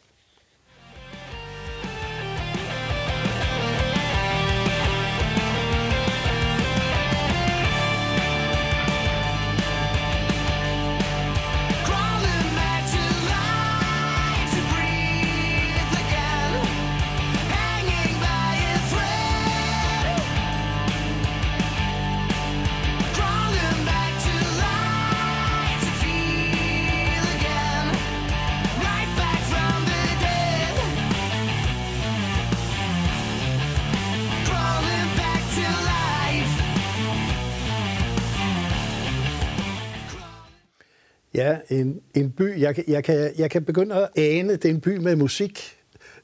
Ja, 41.39 41.57
en, 41.69 42.01
en 42.13 42.31
by. 42.31 42.59
Jeg, 42.59 42.83
jeg, 42.87 43.03
kan, 43.03 43.31
jeg 43.37 43.51
kan 43.51 43.63
begynde 43.63 43.95
at 43.95 44.09
ane, 44.15 44.53
det 44.53 44.65
er 44.65 44.69
en 44.69 44.81
by 44.81 44.97
med 44.97 45.15
musik, 45.15 45.77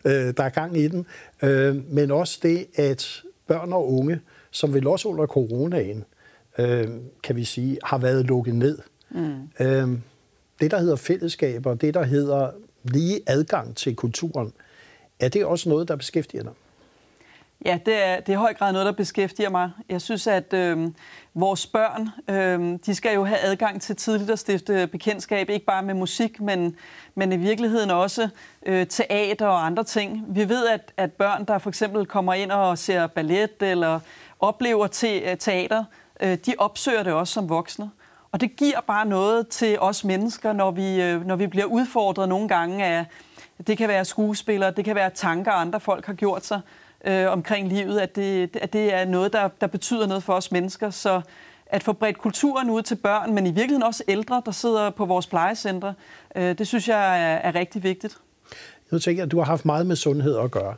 øh, 0.06 0.34
der 0.38 0.44
er 0.44 0.50
gang 0.50 0.78
i 0.78 0.88
den, 0.88 1.06
øh, 1.44 1.92
men 1.94 2.12
også 2.12 2.40
det, 2.44 2.68
at 2.76 3.24
børn 3.48 3.74
og 3.74 3.94
unge, 3.94 4.20
som 4.52 4.74
vil 4.74 4.88
også 4.88 5.08
under 5.08 5.26
coronaen, 5.28 6.04
øh, 6.58 6.88
kan 7.24 7.36
vi 7.36 7.44
sige, 7.44 7.78
har 7.84 7.98
været 7.98 8.26
lukket 8.26 8.56
ned. 8.56 8.80
Mm. 9.12 9.66
Øh, 9.66 9.90
det, 10.62 10.72
der 10.72 10.80
hedder 10.80 10.96
fællesskaber, 10.96 11.74
det, 11.74 11.94
der 11.94 12.04
hedder 12.04 12.52
lige 12.84 13.20
adgang 13.28 13.76
til 13.76 13.96
kulturen, 13.96 14.54
er 15.20 15.30
det 15.30 15.46
også 15.46 15.70
noget, 15.70 15.88
der 15.88 15.96
beskæftiger 15.96 16.44
dig? 16.44 16.54
Ja, 17.66 17.80
det 17.86 18.06
er, 18.06 18.20
det 18.20 18.30
er 18.30 18.34
i 18.34 18.36
høj 18.36 18.54
grad 18.54 18.72
noget, 18.72 18.86
der 18.86 18.92
beskæftiger 18.92 19.50
mig. 19.50 19.72
Jeg 19.90 20.02
synes, 20.02 20.28
at 20.28 20.54
øh, 20.54 20.88
vores 21.34 21.68
børn, 21.68 22.10
øh, 22.36 22.80
de 22.86 22.96
skal 22.96 23.16
jo 23.16 23.24
have 23.24 23.40
adgang 23.40 23.82
til 23.82 23.96
tidligt 23.96 24.30
at 24.30 24.40
stifte 24.40 24.88
bekendtskab, 24.88 25.50
ikke 25.50 25.66
bare 25.66 25.84
med 25.84 25.94
musik, 25.94 26.42
men, 26.42 26.76
men 27.16 27.32
i 27.32 27.38
virkeligheden 27.38 27.92
også 27.92 28.30
øh, 28.66 28.88
teater 28.88 29.48
og 29.48 29.66
andre 29.66 29.84
ting. 29.84 30.26
Vi 30.28 30.50
ved, 30.50 30.68
at, 30.68 30.94
at 30.98 31.14
børn, 31.14 31.46
der 31.46 31.58
for 31.58 31.70
eksempel 31.70 32.06
kommer 32.06 32.34
ind 32.34 32.52
og 32.52 32.78
ser 32.78 33.08
ballet 33.08 33.62
eller 33.62 34.00
oplever 34.40 34.88
te, 34.88 35.20
øh, 35.20 35.38
teater, 35.38 35.84
øh, 36.20 36.38
de 36.46 36.54
opsøger 36.58 37.04
det 37.04 37.14
også 37.14 37.34
som 37.34 37.50
voksne. 37.50 37.90
Og 38.32 38.42
det 38.42 38.56
giver 38.56 38.82
bare 38.88 39.06
noget 39.06 39.48
til 39.48 39.80
os 39.80 40.04
mennesker, 40.04 40.54
når 40.54 40.72
vi, 40.72 41.02
øh, 41.02 41.26
når 41.26 41.36
vi 41.36 41.48
bliver 41.48 41.66
udfordret 41.66 42.30
nogle 42.30 42.48
gange 42.48 42.86
af, 42.86 43.06
det 43.68 43.78
kan 43.78 43.88
være 43.88 44.06
skuespillere, 44.06 44.72
det 44.72 44.86
kan 44.86 44.96
være 44.96 45.10
tanker, 45.10 45.52
andre 45.52 45.80
folk 45.80 46.06
har 46.06 46.14
gjort 46.14 46.46
sig, 46.46 46.62
øh, 47.06 47.32
omkring 47.32 47.68
livet, 47.68 48.00
at 48.00 48.16
det, 48.16 48.56
at 48.62 48.74
det 48.74 48.94
er 48.94 49.06
noget, 49.06 49.34
der, 49.34 49.50
der 49.62 49.68
betyder 49.68 50.08
noget 50.08 50.24
for 50.24 50.34
os 50.34 50.52
mennesker. 50.52 50.90
Så 50.90 51.22
at 51.66 51.84
få 51.84 51.94
bredt 51.94 52.18
kulturen 52.18 52.70
ud 52.70 52.82
til 52.82 52.96
børn, 52.96 53.34
men 53.34 53.46
i 53.46 53.50
virkeligheden 53.50 53.84
også 53.84 54.04
ældre, 54.08 54.42
der 54.46 54.52
sidder 54.52 54.90
på 54.90 55.06
vores 55.06 55.28
plejecentre, 55.28 55.94
øh, 56.36 56.58
det 56.58 56.68
synes 56.68 56.88
jeg 56.88 57.22
er, 57.22 57.36
er 57.36 57.56
rigtig 57.56 57.84
vigtigt. 57.84 58.18
Nu 58.92 59.00
tænker 59.00 59.22
jeg, 59.22 59.26
at 59.26 59.32
du 59.32 59.38
har 59.38 59.46
haft 59.46 59.66
meget 59.66 59.86
med 59.86 59.96
sundhed 59.96 60.38
at 60.38 60.52
gøre. 60.52 60.76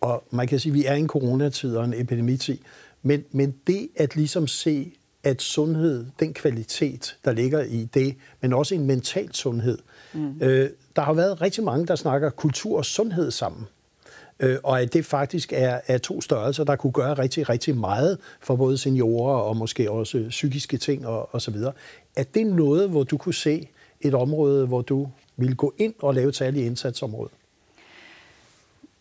Og 0.00 0.24
man 0.30 0.46
kan 0.46 0.58
sige, 0.58 0.70
at 0.70 0.74
vi 0.74 0.84
er 0.84 0.94
i 0.94 0.98
en 0.98 1.08
coronatid 1.08 1.76
og 1.76 1.84
en 1.84 1.94
epidemitid. 1.94 2.58
Men, 3.02 3.24
men 3.32 3.54
det 3.66 3.88
at 3.96 4.16
ligesom 4.16 4.46
se, 4.46 4.92
at 5.24 5.42
sundhed, 5.42 6.06
den 6.20 6.34
kvalitet, 6.34 7.16
der 7.24 7.32
ligger 7.32 7.62
i 7.62 7.84
det, 7.94 8.16
men 8.40 8.52
også 8.52 8.74
en 8.74 8.86
mental 8.86 9.34
sundhed. 9.34 9.78
Mm. 10.12 10.38
Øh, 10.42 10.70
der 10.96 11.02
har 11.02 11.12
været 11.12 11.40
rigtig 11.40 11.64
mange, 11.64 11.86
der 11.86 11.96
snakker 11.96 12.30
kultur 12.30 12.78
og 12.78 12.84
sundhed 12.84 13.30
sammen 13.30 13.66
øh, 14.42 14.58
og 14.62 14.80
at 14.80 14.92
det 14.92 15.06
faktisk 15.06 15.52
er, 15.52 15.80
er 15.86 15.98
to 15.98 16.20
størrelser, 16.20 16.64
der 16.64 16.76
kunne 16.76 16.92
gøre 16.92 17.14
rigtig, 17.14 17.48
rigtig 17.48 17.76
meget 17.76 18.18
for 18.40 18.56
både 18.56 18.78
seniorer 18.78 19.40
og 19.40 19.56
måske 19.56 19.90
også 19.90 20.18
øh, 20.18 20.28
psykiske 20.28 20.76
ting 20.76 21.06
og, 21.06 21.34
og 21.34 21.42
så 21.42 21.50
videre. 21.50 21.72
Er 22.16 22.24
det 22.34 22.46
noget, 22.46 22.90
hvor 22.90 23.02
du 23.02 23.16
kunne 23.16 23.34
se 23.34 23.68
et 24.00 24.14
område, 24.14 24.66
hvor 24.66 24.82
du 24.82 25.08
ville 25.36 25.54
gå 25.54 25.74
ind 25.78 25.94
og 26.02 26.14
lave 26.14 26.28
et 26.28 26.36
særligt 26.36 26.66
indsatsområde? 26.66 27.28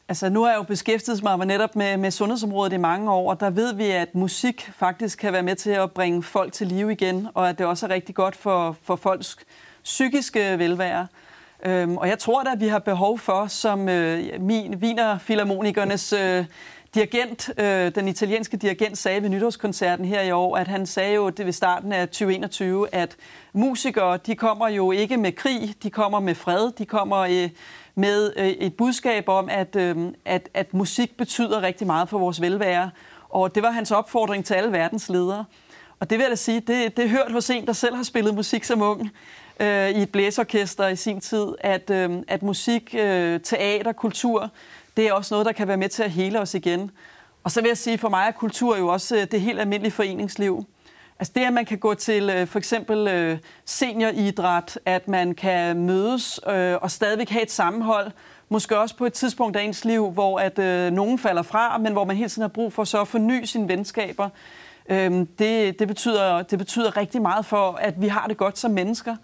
Altså, 0.10 0.30
nu 0.30 0.44
har 0.44 0.50
jeg 0.50 0.58
jo 0.58 0.64
beskæftiget 0.64 1.24
mig 1.24 1.46
netop 1.46 1.76
med, 1.76 1.98
med 1.98 2.12
sundhedsområdet 2.12 2.74
i 2.74 2.78
mange 2.78 3.12
år, 3.12 3.30
og 3.30 3.40
der 3.40 3.50
ved 3.50 3.74
vi, 3.74 3.86
at 3.86 4.16
musik 4.16 4.72
faktisk 4.76 5.20
kan 5.20 5.34
være 5.34 5.44
med 5.44 5.56
til 5.56 5.70
at 5.70 5.92
bringe 5.92 6.24
folk 6.24 6.54
til 6.54 6.68
live 6.68 6.92
igen, 6.92 7.28
og 7.34 7.50
at 7.50 7.58
det 7.58 7.66
også 7.66 7.86
er 7.86 7.90
rigtig 7.90 8.16
godt 8.16 8.36
for, 8.36 8.78
for 8.84 8.96
folks 8.96 9.38
psykiske 9.84 10.40
velvære. 10.60 11.08
Øhm, 11.66 11.98
og 11.98 12.08
jeg 12.08 12.20
tror 12.20 12.44
da, 12.44 12.52
at 12.52 12.60
vi 12.60 12.68
har 12.68 12.80
behov 12.80 13.20
for, 13.20 13.48
som 13.48 13.90
øh, 13.90 14.24
min 14.40 14.76
Wiener 14.76 15.18
Philharmonikernes 15.18 16.14
øh, 16.14 16.46
dirigent, 16.96 17.50
øh, 17.58 17.96
den 17.96 18.08
italienske 18.08 18.58
dirigent, 18.58 18.98
sagde 18.98 19.22
ved 19.22 19.30
nytårskoncerten 19.30 20.06
her 20.06 20.22
i 20.22 20.32
år, 20.32 20.58
at 20.58 20.68
han 20.68 20.86
sagde 20.86 21.16
jo 21.16 21.30
det 21.30 21.46
ved 21.46 21.54
starten 21.54 21.94
af 21.94 22.08
2021, 22.08 22.88
at 22.92 23.16
musikere, 23.54 24.18
de 24.18 24.36
kommer 24.36 24.68
jo 24.68 24.92
ikke 24.92 25.18
med 25.18 25.32
krig, 25.32 25.76
de 25.84 25.90
kommer 25.90 26.20
med 26.20 26.36
fred, 26.36 26.72
de 26.72 26.86
kommer 26.86 27.18
øh, 27.18 27.50
med 27.96 28.34
øh, 28.38 28.48
et 28.48 28.76
budskab 28.76 29.30
om, 29.30 29.50
at, 29.52 29.76
øh, 29.76 29.98
at, 30.26 30.50
at 30.54 30.74
musik 30.74 31.18
betyder 31.18 31.62
rigtig 31.62 31.88
meget 31.88 32.10
for 32.10 32.18
vores 32.18 32.42
velvære. 32.42 32.92
Og 33.30 33.56
det 33.56 33.64
var 33.64 33.72
hans 33.72 33.92
opfordring 33.92 34.46
til 34.46 34.54
alle 34.54 34.72
verdens 34.72 35.10
ledere. 35.10 35.46
Og 36.00 36.10
det 36.10 36.18
vil 36.18 36.24
jeg 36.24 36.32
da 36.32 36.36
sige, 36.36 36.60
det, 36.60 36.98
det 36.98 37.06
er 37.06 37.10
hørt 37.10 37.32
hos 37.32 37.50
en, 37.50 37.66
der 37.66 37.74
selv 37.74 37.96
har 37.96 38.04
spillet 38.04 38.36
musik 38.36 38.64
som 38.64 38.82
ung 38.82 39.12
øh, 39.60 39.90
i 39.90 40.02
et 40.02 40.10
blæsorkester 40.10 40.88
i 40.88 40.96
sin 40.96 41.22
tid, 41.22 41.48
at, 41.60 41.90
øh, 41.90 42.12
at 42.28 42.44
musik, 42.44 42.96
øh, 43.00 43.40
teater, 43.40 43.92
kultur, 43.92 44.50
det 44.98 45.08
er 45.08 45.14
også 45.14 45.34
noget, 45.34 45.46
der 45.46 45.52
kan 45.52 45.68
være 45.68 45.78
med 45.78 45.90
til 45.90 46.04
at 46.04 46.12
hele 46.12 46.40
os 46.40 46.54
igen. 46.54 46.92
Og 47.44 47.52
så 47.52 47.62
vil 47.62 47.68
jeg 47.68 47.78
sige, 47.78 47.98
for 47.98 48.10
mig 48.10 48.28
er 48.28 48.32
kultur 48.32 48.78
jo 48.78 48.88
også 48.88 49.16
øh, 49.16 49.28
det 49.32 49.42
helt 49.42 49.60
almindelige 49.60 49.92
foreningsliv. 49.92 50.66
Altså 51.20 51.34
det, 51.36 51.42
at 51.42 51.54
man 51.54 51.66
kan 51.66 51.78
gå 51.78 51.94
til 51.94 52.30
øh, 52.30 52.48
for 52.48 52.60
eksempel 52.60 53.08
øh, 53.08 53.38
senioridræt, 53.66 54.80
at 54.86 55.08
man 55.08 55.34
kan 55.34 55.78
mødes 55.78 56.38
og 56.82 56.92
stadigvæk 56.92 57.30
have 57.30 57.44
et 57.44 57.52
sammenhold, 57.52 58.12
måske 58.52 58.78
også 58.78 58.96
på 58.96 59.06
et 59.06 59.14
tidspunkt 59.14 59.58
af 59.58 59.64
ens 59.64 59.86
liv, 59.86 60.12
hvor 60.12 60.40
at 60.40 60.60
øh, 60.60 60.92
nogen 60.92 61.20
falder 61.20 61.42
fra, 61.42 61.78
men 61.78 61.94
hvor 61.94 62.06
man 62.06 62.16
hele 62.16 62.30
tiden 62.30 62.42
har 62.42 62.48
brug 62.48 62.74
for 62.74 62.84
så 62.84 63.02
at 63.02 63.08
forny 63.08 63.44
sine 63.44 63.68
venskaber. 63.68 64.30
Øhm, 64.90 65.26
det, 65.26 65.80
det, 65.80 65.88
betyder, 65.88 66.42
det 66.42 66.60
betyder 66.60 66.98
rigtig 66.98 67.22
meget 67.22 67.46
for, 67.46 67.72
at 67.72 68.02
vi 68.02 68.08
har 68.08 68.28
det 68.28 68.38
godt 68.38 68.58
som 68.58 68.72
mennesker. 68.72 69.16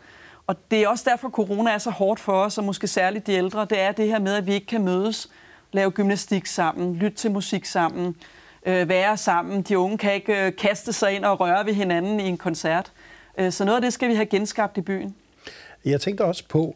Og 0.48 0.56
det 0.72 0.84
er 0.84 0.88
også 0.88 1.06
derfor, 1.10 1.30
corona 1.30 1.72
er 1.72 1.78
så 1.78 1.90
hårdt 1.90 2.20
for 2.20 2.34
os, 2.34 2.58
og 2.58 2.64
måske 2.64 2.88
særligt 2.88 3.28
de 3.28 3.32
ældre. 3.32 3.66
Det 3.70 3.80
er 3.80 3.92
det 3.92 4.08
her 4.08 4.20
med, 4.20 4.34
at 4.34 4.48
vi 4.48 4.54
ikke 4.54 4.68
kan 4.68 4.84
mødes, 4.84 5.30
lave 5.72 5.92
gymnastik 5.92 6.46
sammen, 6.46 6.96
lytte 6.96 7.18
til 7.18 7.32
musik 7.32 7.66
sammen, 7.66 8.16
øh, 8.66 8.90
være 8.90 9.18
sammen. 9.18 9.62
De 9.62 9.78
unge 9.78 9.98
kan 9.98 10.14
ikke 10.14 10.46
øh, 10.46 10.56
kaste 10.56 10.94
sig 10.94 11.12
ind 11.12 11.26
og 11.26 11.40
røre 11.40 11.66
ved 11.66 11.74
hinanden 11.74 12.20
i 12.20 12.24
en 12.24 12.38
koncert. 12.38 12.92
Øh, 13.38 13.52
så 13.52 13.66
noget 13.66 13.76
af 13.76 13.82
det 13.82 13.94
skal 13.94 14.10
vi 14.10 14.16
have 14.16 14.26
genskabt 14.26 14.78
i 14.78 14.82
byen. 14.82 15.16
Jeg 15.86 16.02
tænkte 16.02 16.22
også 16.22 16.44
på, 16.50 16.76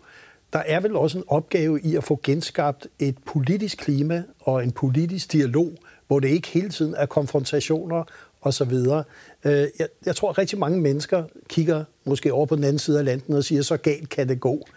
der 0.53 0.59
er 0.59 0.79
vel 0.79 0.95
også 0.95 1.17
en 1.17 1.23
opgave 1.27 1.81
i 1.81 1.95
at 1.95 2.03
få 2.03 2.19
genskabt 2.23 2.87
et 2.99 3.17
politisk 3.25 3.77
klima 3.77 4.23
og 4.39 4.63
en 4.63 4.71
politisk 4.71 5.31
dialog, 5.31 5.71
hvor 6.07 6.19
det 6.19 6.27
ikke 6.27 6.47
hele 6.47 6.69
tiden 6.69 6.95
er 6.97 7.05
konfrontationer 7.05 8.03
og 8.41 8.53
så 8.53 8.65
videre. 8.65 9.03
Øh, 9.43 9.67
jeg, 9.79 9.87
jeg 10.05 10.15
tror, 10.15 10.29
at 10.29 10.37
rigtig 10.37 10.59
mange 10.59 10.81
mennesker 10.81 11.23
kigger 11.49 11.83
måske 12.05 12.33
over 12.33 12.45
på 12.45 12.55
den 12.55 12.63
anden 12.63 12.79
side 12.79 12.99
af 12.99 13.05
landet 13.05 13.37
og 13.37 13.43
siger, 13.43 13.61
så 13.61 13.77
galt 13.77 14.09
kan 14.09 14.29
det 14.29 14.39
gå. 14.39 14.67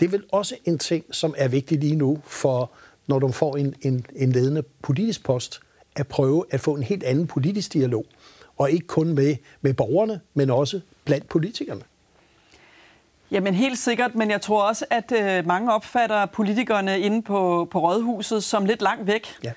Det 0.00 0.06
er 0.06 0.10
vel 0.10 0.24
også 0.32 0.56
en 0.64 0.78
ting, 0.78 1.04
som 1.10 1.34
er 1.38 1.48
vigtig 1.48 1.78
lige 1.78 1.96
nu, 1.96 2.18
for 2.24 2.70
når 3.06 3.18
du 3.18 3.28
får 3.28 3.56
en, 3.56 3.74
en, 3.82 4.06
en 4.16 4.32
ledende 4.32 4.62
politisk 4.82 5.24
post, 5.24 5.60
at 5.96 6.08
prøve 6.08 6.44
at 6.50 6.60
få 6.60 6.74
en 6.74 6.82
helt 6.82 7.02
anden 7.02 7.26
politisk 7.26 7.72
dialog. 7.72 8.06
Og 8.56 8.70
ikke 8.70 8.86
kun 8.86 9.14
med, 9.14 9.36
med 9.60 9.74
borgerne, 9.74 10.20
men 10.34 10.50
også 10.50 10.80
blandt 11.04 11.28
politikerne. 11.28 11.82
Jamen 13.30 13.54
helt 13.54 13.78
sikkert, 13.78 14.14
men 14.14 14.30
jeg 14.30 14.40
tror 14.40 14.62
også, 14.62 14.84
at 14.90 15.12
øh, 15.12 15.46
mange 15.46 15.72
opfatter 15.72 16.26
politikerne 16.26 17.00
inde 17.00 17.22
på, 17.22 17.68
på 17.70 17.80
rådhuset 17.80 18.44
som 18.44 18.64
lidt 18.64 18.82
langt 18.82 19.06
væk. 19.06 19.26
Ja. 19.44 19.52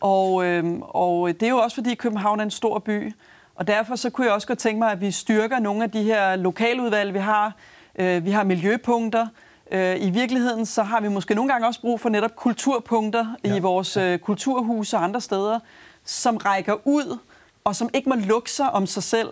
Og, 0.00 0.44
øh, 0.44 0.64
og 0.80 1.28
det 1.28 1.42
er 1.42 1.50
jo 1.50 1.58
også, 1.58 1.74
fordi 1.74 1.94
København 1.94 2.40
er 2.40 2.44
en 2.44 2.50
stor 2.50 2.78
by. 2.78 3.14
Og 3.54 3.66
derfor 3.66 3.96
så 3.96 4.10
kunne 4.10 4.26
jeg 4.26 4.34
også 4.34 4.46
godt 4.46 4.58
tænke 4.58 4.78
mig, 4.78 4.92
at 4.92 5.00
vi 5.00 5.10
styrker 5.10 5.58
nogle 5.58 5.84
af 5.84 5.90
de 5.90 6.02
her 6.02 6.36
lokaludvalg, 6.36 7.14
vi 7.14 7.18
har. 7.18 7.52
Øh, 7.98 8.24
vi 8.24 8.30
har 8.30 8.44
miljøpunkter. 8.44 9.26
Øh, 9.72 9.96
I 10.06 10.10
virkeligheden 10.10 10.66
så 10.66 10.82
har 10.82 11.00
vi 11.00 11.08
måske 11.08 11.34
nogle 11.34 11.52
gange 11.52 11.66
også 11.66 11.80
brug 11.80 12.00
for 12.00 12.08
netop 12.08 12.36
kulturpunkter 12.36 13.26
ja. 13.44 13.56
i 13.56 13.60
vores 13.60 13.96
øh, 13.96 14.18
kulturhuse 14.18 14.96
og 14.96 15.04
andre 15.04 15.20
steder, 15.20 15.58
som 16.04 16.36
rækker 16.36 16.74
ud, 16.84 17.18
og 17.64 17.76
som 17.76 17.90
ikke 17.94 18.08
må 18.08 18.14
lukke 18.14 18.50
sig 18.50 18.70
om 18.70 18.86
sig 18.86 19.02
selv, 19.02 19.28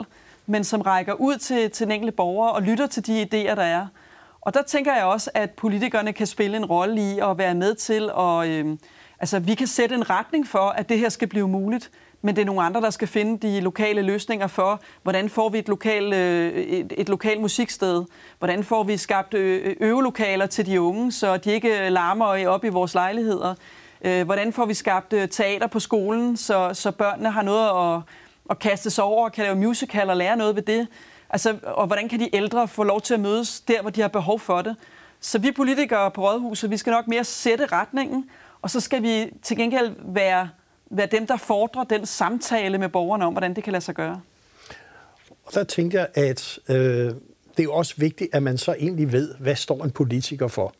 men 0.46 0.64
som 0.64 0.80
rækker 0.80 1.12
ud 1.12 1.36
til, 1.36 1.70
til 1.70 1.86
den 1.86 1.92
enkelte 1.92 2.12
borger 2.12 2.48
og 2.48 2.62
lytter 2.62 2.86
til 2.86 3.06
de 3.06 3.22
idéer, 3.22 3.54
der 3.54 3.62
er. 3.62 3.86
Og 4.40 4.54
der 4.54 4.62
tænker 4.62 4.94
jeg 4.94 5.04
også, 5.04 5.30
at 5.34 5.50
politikerne 5.50 6.12
kan 6.12 6.26
spille 6.26 6.56
en 6.56 6.64
rolle 6.64 7.12
i 7.12 7.18
at 7.18 7.38
være 7.38 7.54
med 7.54 7.74
til 7.74 8.10
at... 8.18 8.48
Øh, 8.48 8.76
altså, 9.20 9.38
vi 9.38 9.54
kan 9.54 9.66
sætte 9.66 9.94
en 9.94 10.10
retning 10.10 10.48
for, 10.48 10.68
at 10.68 10.88
det 10.88 10.98
her 10.98 11.08
skal 11.08 11.28
blive 11.28 11.48
muligt 11.48 11.90
men 12.26 12.36
det 12.36 12.42
er 12.42 12.46
nogle 12.46 12.62
andre, 12.62 12.80
der 12.80 12.90
skal 12.90 13.08
finde 13.08 13.48
de 13.48 13.60
lokale 13.60 14.02
løsninger 14.02 14.46
for, 14.46 14.80
hvordan 15.02 15.28
får 15.28 15.48
vi 15.48 15.58
et 15.58 15.68
lokalt, 15.68 16.14
øh, 16.14 16.52
et, 16.52 16.92
et 16.96 17.08
lokal 17.08 17.40
musiksted, 17.40 18.04
hvordan 18.38 18.64
får 18.64 18.82
vi 18.82 18.96
skabt 18.96 19.34
øh, 19.34 19.76
øvelokaler 19.80 20.46
til 20.46 20.66
de 20.66 20.80
unge, 20.80 21.12
så 21.12 21.36
de 21.36 21.52
ikke 21.52 21.90
larmer 21.90 22.48
op 22.48 22.64
i 22.64 22.68
vores 22.68 22.94
lejligheder, 22.94 23.54
øh, 24.02 24.24
hvordan 24.24 24.52
får 24.52 24.64
vi 24.64 24.74
skabt 24.74 25.14
teater 25.30 25.66
på 25.66 25.80
skolen, 25.80 26.36
så, 26.36 26.70
så 26.72 26.90
børnene 26.90 27.30
har 27.30 27.42
noget 27.42 27.94
at, 27.96 28.02
at 28.50 28.58
kaste 28.58 28.90
sig 28.90 29.04
over 29.04 29.24
og 29.24 29.32
kan 29.32 29.44
lave 29.44 29.56
musical 29.56 30.10
og 30.10 30.16
lære 30.16 30.36
noget 30.36 30.56
ved 30.56 30.62
det, 30.62 30.88
altså, 31.30 31.58
og 31.62 31.86
hvordan 31.86 32.08
kan 32.08 32.20
de 32.20 32.36
ældre 32.36 32.68
få 32.68 32.82
lov 32.82 33.00
til 33.00 33.14
at 33.14 33.20
mødes 33.20 33.60
der, 33.60 33.80
hvor 33.80 33.90
de 33.90 34.00
har 34.00 34.08
behov 34.08 34.40
for 34.40 34.62
det. 34.62 34.76
Så 35.20 35.38
vi 35.38 35.52
politikere 35.52 36.10
på 36.10 36.28
Rådhuset, 36.28 36.70
vi 36.70 36.76
skal 36.76 36.90
nok 36.90 37.08
mere 37.08 37.24
sætte 37.24 37.66
retningen, 37.66 38.30
og 38.66 38.70
så 38.70 38.80
skal 38.80 39.02
vi 39.02 39.30
til 39.42 39.56
gengæld 39.56 39.94
være 40.04 40.48
være 40.90 41.06
dem, 41.06 41.26
der 41.26 41.36
fordrer 41.36 41.84
den 41.84 42.06
samtale 42.06 42.78
med 42.78 42.88
borgerne 42.88 43.26
om, 43.26 43.32
hvordan 43.32 43.54
det 43.54 43.64
kan 43.64 43.72
lade 43.72 43.84
sig 43.84 43.94
gøre. 43.94 44.20
Og 45.44 45.54
der 45.54 45.64
tænker 45.64 45.98
jeg, 45.98 46.08
at 46.14 46.58
øh, 46.68 46.76
det 46.76 47.14
er 47.58 47.62
jo 47.62 47.72
også 47.72 47.94
vigtigt, 47.96 48.34
at 48.34 48.42
man 48.42 48.58
så 48.58 48.72
egentlig 48.78 49.12
ved, 49.12 49.34
hvad 49.34 49.56
står 49.56 49.84
en 49.84 49.90
politiker 49.90 50.48
for. 50.48 50.74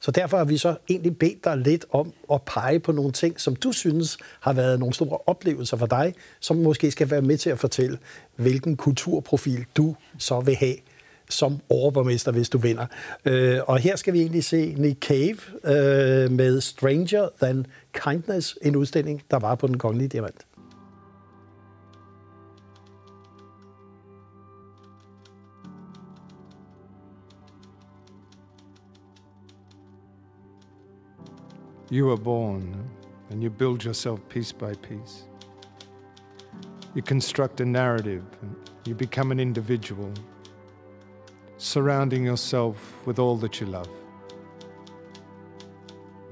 Så 0.00 0.10
derfor 0.10 0.36
har 0.36 0.44
vi 0.44 0.58
så 0.58 0.76
egentlig 0.90 1.18
bedt 1.18 1.44
dig 1.44 1.56
lidt 1.56 1.84
om 1.90 2.12
at 2.32 2.42
pege 2.42 2.80
på 2.80 2.92
nogle 2.92 3.12
ting, 3.12 3.40
som 3.40 3.56
du 3.56 3.72
synes 3.72 4.18
har 4.40 4.52
været 4.52 4.78
nogle 4.78 4.94
store 4.94 5.18
oplevelser 5.26 5.76
for 5.76 5.86
dig, 5.86 6.14
som 6.40 6.56
måske 6.56 6.90
skal 6.90 7.10
være 7.10 7.22
med 7.22 7.38
til 7.38 7.50
at 7.50 7.58
fortælle, 7.58 7.98
hvilken 8.36 8.76
kulturprofil 8.76 9.66
du 9.76 9.96
så 10.18 10.40
vil 10.40 10.56
have 10.56 10.76
som 11.32 11.60
overborgmester, 11.68 12.32
hvis 12.32 12.48
du 12.48 12.58
vinder. 12.58 12.86
Øh, 13.24 13.60
og 13.66 13.78
her 13.78 13.96
skal 13.96 14.12
vi 14.12 14.20
egentlig 14.20 14.44
se 14.44 14.74
Nick 14.78 15.06
Cave 15.06 15.36
øh, 15.64 16.30
med 16.30 16.60
Stranger 16.60 17.28
Than 17.42 17.66
Kindness, 18.04 18.58
en 18.62 18.76
udstilling, 18.76 19.22
der 19.30 19.38
var 19.38 19.54
på 19.54 19.66
den 19.66 19.78
kongelige 19.78 20.08
diamant. 20.08 20.46
You 31.92 32.10
are 32.10 32.16
born 32.16 32.74
and 33.30 33.44
you 33.44 33.50
build 33.50 33.84
yourself 33.84 34.20
piece 34.30 34.50
by 34.50 34.72
piece. 34.82 35.24
You 36.94 37.02
construct 37.02 37.60
a 37.60 37.66
narrative 37.66 38.24
and 38.40 38.54
you 38.86 38.94
become 38.94 39.30
an 39.30 39.38
individual 39.38 40.10
surrounding 41.62 42.24
yourself 42.24 42.94
with 43.06 43.20
all 43.20 43.36
that 43.36 43.60
you 43.60 43.66
love. 43.66 43.88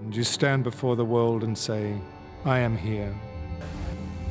And 0.00 0.14
you 0.14 0.24
stand 0.24 0.64
before 0.64 0.96
the 0.96 1.04
world 1.04 1.44
and 1.44 1.56
say, 1.56 1.96
I 2.44 2.58
am 2.58 2.76
here, 2.76 3.14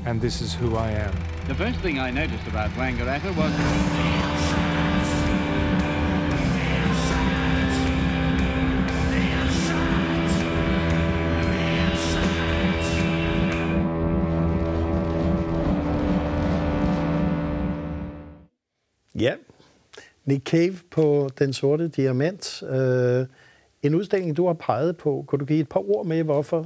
and 0.06 0.20
this 0.20 0.42
is 0.42 0.54
who 0.54 0.76
I 0.76 0.92
am. 0.92 1.16
The 1.48 1.56
first 1.56 1.80
thing 1.80 2.00
I 2.00 2.12
noticed 2.12 2.48
about 2.48 2.70
Wangaratta 2.72 3.36
was. 3.36 4.19
Nick 20.30 20.46
Cave 20.46 20.76
på 20.92 21.30
Den 21.40 21.54
Sorte 21.54 21.88
Diamant. 21.88 22.64
Øh, 22.64 23.26
en 23.84 23.96
udstilling, 23.96 24.38
du 24.38 24.48
har 24.48 24.54
peget 24.54 24.98
på. 24.98 25.26
Kunne 25.28 25.40
du 25.40 25.46
give 25.46 25.60
et 25.60 25.70
par 25.70 25.90
ord 25.90 26.06
med, 26.06 26.24
hvorfor 26.24 26.66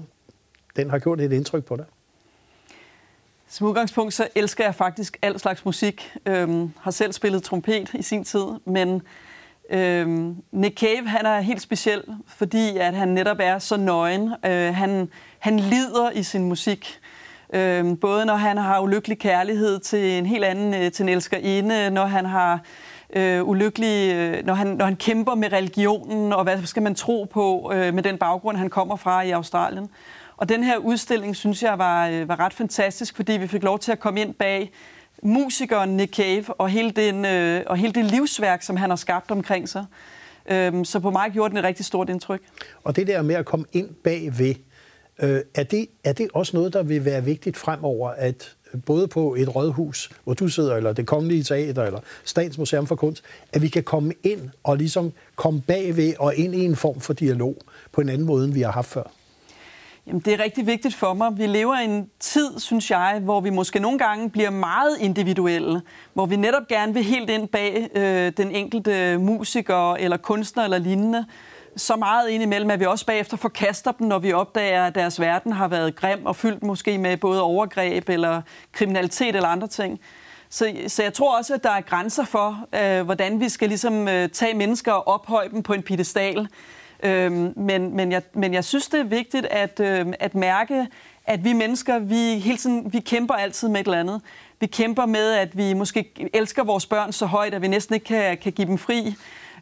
den 0.76 0.90
har 0.90 1.00
gjort 1.00 1.22
et 1.22 1.34
indtryk 1.34 1.66
på 1.66 1.76
dig? 1.76 1.86
Som 3.48 3.68
udgangspunkt 3.68 4.14
så 4.14 4.28
elsker 4.36 4.64
jeg 4.64 4.76
faktisk 4.76 5.18
al 5.22 5.40
slags 5.40 5.66
musik. 5.66 6.12
Øhm, 6.26 6.72
har 6.80 6.92
selv 6.92 7.14
spillet 7.14 7.44
trompet 7.44 7.94
i 7.94 8.02
sin 8.02 8.24
tid, 8.24 8.46
men 8.66 9.02
øhm, 9.70 10.36
Nick 10.52 10.80
Cave 10.80 11.08
han 11.08 11.26
er 11.26 11.40
helt 11.40 11.62
speciel, 11.62 12.04
fordi 12.28 12.78
at 12.78 12.94
han 12.94 13.08
netop 13.08 13.38
er 13.40 13.60
så 13.60 13.78
nøgen. 13.78 14.34
Øh, 14.46 14.76
han, 14.76 15.10
han 15.40 15.60
lider 15.60 16.12
i 16.12 16.24
sin 16.24 16.44
musik. 16.44 17.00
Øhm, 17.54 17.98
både 17.98 18.26
når 18.26 18.36
han 18.36 18.58
har 18.58 18.82
ulykkelig 18.82 19.20
kærlighed 19.20 19.80
til 19.80 20.12
en 20.12 20.26
helt 20.26 20.44
anden, 20.44 20.74
øh, 20.74 20.92
til 20.92 21.04
en 21.04 21.10
elskerinde, 21.10 21.90
når 21.90 22.06
han 22.06 22.26
har 22.26 22.60
øh, 23.16 23.48
ulykkelig, 23.48 24.14
øh, 24.16 24.46
når, 24.46 24.54
han, 24.54 24.68
når 24.68 24.86
han 24.86 24.96
kæmper 24.96 25.36
med 25.36 25.54
religionen, 25.54 26.34
og 26.34 26.44
hvad 26.44 26.66
skal 26.66 26.84
man 26.84 26.96
tro 26.96 27.24
på 27.24 27.72
øh, 27.74 27.94
med 27.94 28.04
den 28.04 28.18
baggrund, 28.18 28.58
han 28.58 28.70
kommer 28.70 28.96
fra 28.96 29.22
i 29.22 29.32
Australien. 29.32 29.90
Og 30.38 30.50
den 30.50 30.64
her 30.64 30.78
udstilling, 30.78 31.36
synes 31.36 31.64
jeg, 31.64 31.78
var, 31.78 32.08
øh, 32.08 32.28
var 32.28 32.40
ret 32.40 32.54
fantastisk, 32.54 33.16
fordi 33.16 33.34
vi 33.34 33.48
fik 33.48 33.64
lov 33.64 33.80
til 33.80 33.92
at 33.92 34.00
komme 34.00 34.22
ind 34.22 34.34
bag 34.34 34.72
musikeren 35.24 35.98
Nick 35.98 36.16
Cave 36.16 36.54
og 36.54 36.70
hele, 36.70 36.92
den, 36.92 37.26
øh, 37.26 37.64
og 37.68 37.78
hele 37.78 37.94
det 37.94 38.06
livsværk, 38.06 38.62
som 38.62 38.76
han 38.76 38.90
har 38.90 38.98
skabt 38.98 39.32
omkring 39.32 39.70
sig. 39.70 39.86
Øhm, 40.52 40.86
så 40.86 41.00
på 41.00 41.12
mig 41.12 41.32
gjorde 41.34 41.50
den 41.50 41.58
et 41.58 41.64
rigtig 41.64 41.86
stort 41.86 42.10
indtryk. 42.10 42.42
Og 42.84 42.96
det 42.96 43.08
der 43.08 43.22
med 43.22 43.36
at 43.36 43.46
komme 43.46 43.66
ind 43.74 43.90
bagved, 44.04 44.56
øh, 45.22 45.42
er, 45.56 45.64
det, 45.64 45.88
er 46.04 46.14
det 46.14 46.28
også 46.34 46.58
noget, 46.58 46.74
der 46.74 46.84
vil 46.84 47.06
være 47.06 47.24
vigtigt 47.24 47.58
fremover, 47.58 48.10
at 48.10 48.56
både 48.86 49.08
på 49.08 49.36
et 49.36 49.56
rådhus, 49.56 50.10
hvor 50.24 50.34
du 50.34 50.48
sidder, 50.48 50.76
eller 50.76 50.94
det 50.94 51.08
kongelige 51.08 51.44
teater, 51.44 51.84
eller 51.84 52.00
Statens 52.24 52.58
Museum 52.58 52.88
for 52.88 52.96
Kunst, 52.96 53.24
at 53.54 53.62
vi 53.62 53.68
kan 53.68 53.84
komme 53.84 54.14
ind 54.24 54.50
og 54.64 54.78
ligesom 54.78 55.12
komme 55.36 55.62
bagved 55.62 56.14
og 56.20 56.36
ind 56.36 56.56
i 56.56 56.66
en 56.66 56.76
form 56.76 57.00
for 57.00 57.14
dialog 57.14 57.58
på 57.92 58.02
en 58.02 58.10
anden 58.10 58.28
måde, 58.28 58.46
end 58.46 58.54
vi 58.54 58.62
har 58.62 58.72
haft 58.72 58.90
før? 58.90 59.04
Jamen, 60.08 60.22
det 60.22 60.34
er 60.34 60.44
rigtig 60.44 60.68
vigtigt 60.68 60.96
for 60.96 61.14
mig. 61.14 61.38
Vi 61.38 61.48
lever 61.48 61.80
i 61.80 61.86
en 61.86 62.10
tid, 62.20 62.60
synes 62.60 62.92
jeg, 62.92 63.22
hvor 63.24 63.42
vi 63.42 63.50
måske 63.50 63.80
nogle 63.80 64.00
gange 64.00 64.30
bliver 64.30 64.50
meget 64.50 64.98
individuelle, 65.00 65.82
hvor 66.14 66.26
vi 66.26 66.36
netop 66.36 66.68
gerne 66.68 66.94
vil 66.94 67.04
helt 67.04 67.30
ind 67.30 67.48
bag 67.48 67.90
øh, 67.96 68.32
den 68.38 68.52
enkelte 68.52 69.18
musiker 69.18 69.94
eller 69.94 70.18
kunstner 70.18 70.64
eller 70.64 70.78
lignende, 70.78 71.26
så 71.78 71.96
meget 71.96 72.30
indimellem, 72.30 72.72
at 72.72 72.80
vi 72.80 72.86
også 72.86 73.06
bagefter 73.06 73.38
forkaster 73.38 73.92
dem, 73.92 74.08
når 74.08 74.20
vi 74.20 74.34
opdager, 74.34 74.86
at 74.86 74.96
deres 74.96 75.20
verden 75.20 75.52
har 75.52 75.68
været 75.68 75.96
grim 75.96 76.26
og 76.26 76.36
fyldt 76.36 76.64
måske 76.64 76.98
med 76.98 77.18
både 77.18 77.42
overgreb 77.42 78.10
eller 78.10 78.42
kriminalitet 78.72 79.36
eller 79.36 79.50
andre 79.50 79.68
ting. 79.68 80.00
Så, 80.50 80.74
så 80.88 81.04
jeg 81.04 81.14
tror 81.14 81.38
også, 81.38 81.54
at 81.54 81.64
der 81.64 81.70
er 81.70 81.82
grænser 81.82 82.26
for, 82.26 82.68
øh, 82.76 83.06
hvordan 83.06 83.40
vi 83.40 83.50
skal 83.50 83.68
ligesom 83.68 84.08
øh, 84.08 84.30
tage 84.30 84.54
mennesker 84.54 84.92
og 84.92 85.08
ophøje 85.08 85.50
dem 85.50 85.64
på 85.64 85.74
en 85.74 85.84
pedestal. 85.84 86.48
Øh, 87.04 87.32
men, 87.58 87.96
men, 87.96 88.12
jeg, 88.12 88.22
men 88.34 88.54
jeg 88.54 88.64
synes, 88.64 88.88
det 88.88 89.00
er 89.00 89.04
vigtigt 89.04 89.46
at, 89.46 89.80
øh, 89.80 90.06
at 90.20 90.36
mærke, 90.36 90.88
at 91.26 91.44
vi 91.44 91.54
mennesker, 91.54 92.00
vi, 92.00 92.40
hele 92.40 92.58
tiden, 92.58 92.94
vi 92.94 93.00
kæmper 93.00 93.34
altid 93.34 93.70
med 93.70 93.80
et 93.80 93.86
eller 93.86 94.00
andet. 94.00 94.22
Vi 94.60 94.68
kæmper 94.68 95.06
med, 95.06 95.32
at 95.32 95.58
vi 95.58 95.74
måske 95.74 96.30
elsker 96.34 96.64
vores 96.64 96.86
børn 96.86 97.12
så 97.12 97.26
højt, 97.26 97.54
at 97.54 97.62
vi 97.62 97.68
næsten 97.68 97.94
ikke 97.94 98.06
kan, 98.06 98.38
kan 98.38 98.52
give 98.52 98.68
dem 98.68 98.78
fri. 98.78 99.16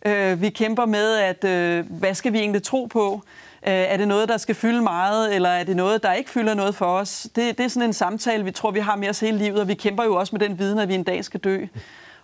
Øh, 0.05 0.41
vi 0.41 0.49
kæmper 0.49 0.85
med, 0.85 1.15
at 1.15 1.43
øh, 1.43 1.85
hvad 1.89 2.13
skal 2.13 2.33
vi 2.33 2.39
egentlig 2.39 2.63
tro 2.63 2.85
på? 2.85 3.21
Øh, 3.67 3.73
er 3.73 3.97
det 3.97 4.07
noget, 4.07 4.29
der 4.29 4.37
skal 4.37 4.55
fylde 4.55 4.81
meget, 4.81 5.35
eller 5.35 5.49
er 5.49 5.63
det 5.63 5.75
noget, 5.75 6.03
der 6.03 6.13
ikke 6.13 6.29
fylder 6.29 6.53
noget 6.53 6.75
for 6.75 6.85
os? 6.85 7.27
Det, 7.35 7.57
det 7.57 7.63
er 7.63 7.67
sådan 7.67 7.89
en 7.89 7.93
samtale, 7.93 8.43
vi 8.43 8.51
tror, 8.51 8.71
vi 8.71 8.79
har 8.79 8.95
med 8.95 9.09
os 9.09 9.19
hele 9.19 9.37
livet, 9.37 9.61
og 9.61 9.67
vi 9.67 9.73
kæmper 9.73 10.03
jo 10.03 10.15
også 10.15 10.35
med 10.35 10.47
den 10.49 10.59
viden, 10.59 10.79
at 10.79 10.89
vi 10.89 10.95
en 10.95 11.03
dag 11.03 11.25
skal 11.25 11.39
dø. 11.39 11.65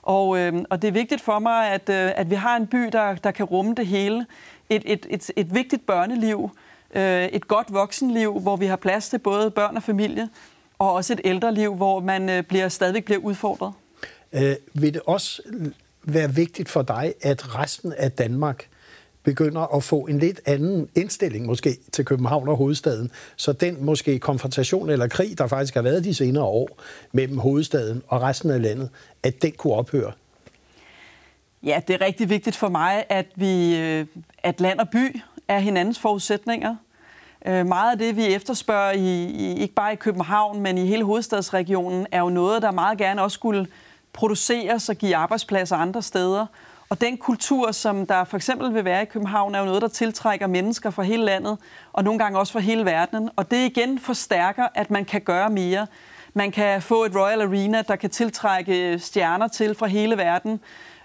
Og, 0.01 0.37
øh, 0.37 0.53
og 0.69 0.81
det 0.81 0.87
er 0.87 0.91
vigtigt 0.91 1.21
for 1.21 1.39
mig, 1.39 1.69
at, 1.69 1.89
øh, 1.89 2.11
at 2.15 2.29
vi 2.29 2.35
har 2.35 2.55
en 2.57 2.67
by, 2.67 2.89
der, 2.91 3.15
der 3.15 3.31
kan 3.31 3.45
rumme 3.45 3.75
det 3.75 3.87
hele. 3.87 4.25
Et, 4.69 4.83
et, 4.85 5.05
et, 5.09 5.31
et 5.35 5.55
vigtigt 5.55 5.85
børneliv, 5.85 6.49
øh, 6.95 7.25
et 7.25 7.47
godt 7.47 7.73
voksenliv, 7.73 8.39
hvor 8.39 8.55
vi 8.55 8.65
har 8.65 8.75
plads 8.75 9.09
til 9.09 9.17
både 9.17 9.51
børn 9.51 9.77
og 9.77 9.83
familie, 9.83 10.29
og 10.79 10.93
også 10.93 11.13
et 11.13 11.21
ældre 11.23 11.53
liv, 11.53 11.75
hvor 11.75 11.99
man 11.99 12.29
øh, 12.29 12.43
bliver, 12.43 12.69
stadigvæk 12.69 13.05
bliver 13.05 13.19
udfordret. 13.19 13.73
Øh, 14.33 14.55
vil 14.73 14.93
det 14.93 15.01
også 15.05 15.41
være 16.13 16.35
vigtigt 16.35 16.69
for 16.69 16.81
dig, 16.81 17.13
at 17.21 17.55
resten 17.55 17.93
af 17.97 18.11
Danmark 18.11 18.67
begynder 19.23 19.75
at 19.75 19.83
få 19.83 19.99
en 19.99 20.19
lidt 20.19 20.41
anden 20.45 20.89
indstilling 20.95 21.45
måske 21.45 21.77
til 21.91 22.05
København 22.05 22.47
og 22.47 22.57
hovedstaden, 22.57 23.11
så 23.35 23.53
den 23.53 23.85
måske 23.85 24.19
konfrontation 24.19 24.89
eller 24.89 25.07
krig, 25.07 25.37
der 25.37 25.47
faktisk 25.47 25.73
har 25.73 25.81
været 25.81 26.03
de 26.03 26.13
senere 26.13 26.43
år 26.43 26.69
mellem 27.11 27.37
hovedstaden 27.37 28.03
og 28.07 28.21
resten 28.21 28.49
af 28.49 28.61
landet, 28.61 28.89
at 29.23 29.41
den 29.41 29.51
kunne 29.51 29.73
ophøre? 29.73 30.11
Ja, 31.63 31.81
det 31.87 31.93
er 31.93 32.05
rigtig 32.05 32.29
vigtigt 32.29 32.55
for 32.55 32.69
mig, 32.69 33.03
at 33.09 33.25
vi, 33.35 33.77
øh, 33.77 34.05
at 34.43 34.61
land 34.61 34.79
og 34.79 34.89
by 34.89 35.21
er 35.47 35.59
hinandens 35.59 35.99
forudsætninger. 35.99 36.75
Øh, 37.45 37.65
meget 37.65 37.91
af 37.91 37.97
det, 37.97 38.15
vi 38.15 38.25
efterspørger, 38.25 38.91
i, 38.91 39.53
ikke 39.57 39.73
bare 39.73 39.93
i 39.93 39.95
København, 39.95 40.61
men 40.61 40.77
i 40.77 40.85
hele 40.85 41.03
hovedstadsregionen, 41.03 42.07
er 42.11 42.19
jo 42.19 42.29
noget, 42.29 42.61
der 42.61 42.71
meget 42.71 42.97
gerne 42.97 43.21
også 43.21 43.35
skulle 43.35 43.67
produceres 44.17 44.89
og 44.89 44.95
give 44.95 45.15
arbejdspladser 45.15 45.75
andre 45.75 46.01
steder. 46.01 46.45
Og 46.89 47.01
den 47.01 47.17
kultur, 47.17 47.71
som 47.71 48.05
der 48.05 48.23
for 48.23 48.37
eksempel 48.37 48.73
vil 48.73 48.85
være 48.85 49.01
i 49.01 49.05
København, 49.05 49.55
er 49.55 49.59
jo 49.59 49.65
noget, 49.65 49.81
der 49.81 49.87
tiltrækker 49.87 50.47
mennesker 50.47 50.89
fra 50.89 51.03
hele 51.03 51.25
landet, 51.25 51.57
og 51.93 52.03
nogle 52.03 52.19
gange 52.19 52.39
også 52.39 52.53
fra 52.53 52.59
hele 52.59 52.85
verden. 52.85 53.29
Og 53.35 53.51
det 53.51 53.65
igen 53.65 53.99
forstærker, 53.99 54.67
at 54.75 54.91
man 54.91 55.05
kan 55.05 55.21
gøre 55.21 55.49
mere. 55.49 55.87
Man 56.33 56.51
kan 56.51 56.81
få 56.81 57.03
et 57.03 57.15
Royal 57.15 57.41
Arena, 57.41 57.81
der 57.81 57.95
kan 57.95 58.09
tiltrække 58.09 58.99
stjerner 58.99 59.47
til 59.47 59.75
fra 59.75 59.87
hele 59.87 60.17
verden. 60.17 60.59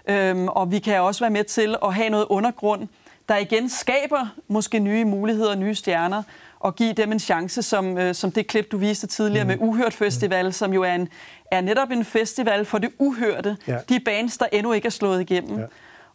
Øhm, 0.07 0.47
og 0.47 0.71
vi 0.71 0.79
kan 0.79 1.01
også 1.01 1.23
være 1.23 1.31
med 1.31 1.43
til 1.43 1.75
at 1.83 1.93
have 1.93 2.09
noget 2.09 2.25
undergrund, 2.29 2.87
der 3.29 3.37
igen 3.37 3.69
skaber 3.69 4.27
måske 4.47 4.79
nye 4.79 5.05
muligheder, 5.05 5.55
nye 5.55 5.75
stjerner, 5.75 6.23
og 6.63 6.75
give 6.75 6.93
dem 6.93 7.11
en 7.11 7.19
chance, 7.19 7.61
som, 7.61 7.97
øh, 7.97 8.15
som 8.15 8.31
det 8.31 8.47
klip, 8.47 8.71
du 8.71 8.77
viste 8.77 9.07
tidligere 9.07 9.43
mm. 9.43 9.47
med 9.47 9.57
Uhørt 9.59 9.93
Festival, 9.93 10.45
mm. 10.45 10.51
som 10.51 10.73
jo 10.73 10.83
er, 10.83 10.95
en, 10.95 11.09
er 11.51 11.61
netop 11.61 11.91
en 11.91 12.05
festival 12.05 12.65
for 12.65 12.77
det 12.77 12.89
uhørte. 12.99 13.57
Ja. 13.67 13.77
De 13.89 13.99
bands, 13.99 14.37
der 14.37 14.45
endnu 14.51 14.73
ikke 14.73 14.85
er 14.85 14.89
slået 14.89 15.21
igennem. 15.21 15.59
Ja. 15.59 15.65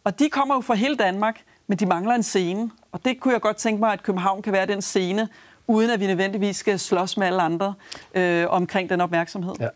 Og 0.03 0.19
de 0.19 0.29
kommer 0.29 0.55
jo 0.55 0.61
fra 0.61 0.73
hele 0.73 0.95
Danmark, 0.95 1.41
men 1.67 1.77
de 1.77 1.85
mangler 1.85 2.15
en 2.15 2.23
scene. 2.23 2.71
Og 2.91 2.99
det 3.05 3.19
kunne 3.19 3.33
jeg 3.33 3.41
godt 3.41 3.57
tænke 3.57 3.79
mig, 3.79 3.93
at 3.93 4.03
København 4.03 4.41
kan 4.41 4.53
være 4.53 4.65
den 4.65 4.81
scene, 4.81 5.27
uden 5.67 5.89
at 5.89 5.99
vi 5.99 6.07
nødvendigvis 6.07 6.57
skal 6.57 6.79
slås 6.79 7.17
med 7.17 7.27
alle 7.27 7.41
andre 7.41 7.73
øh, 8.13 8.45
omkring 8.49 8.89
den 8.89 9.01
opmærksomhed. 9.01 9.53
Ja. 9.59 9.67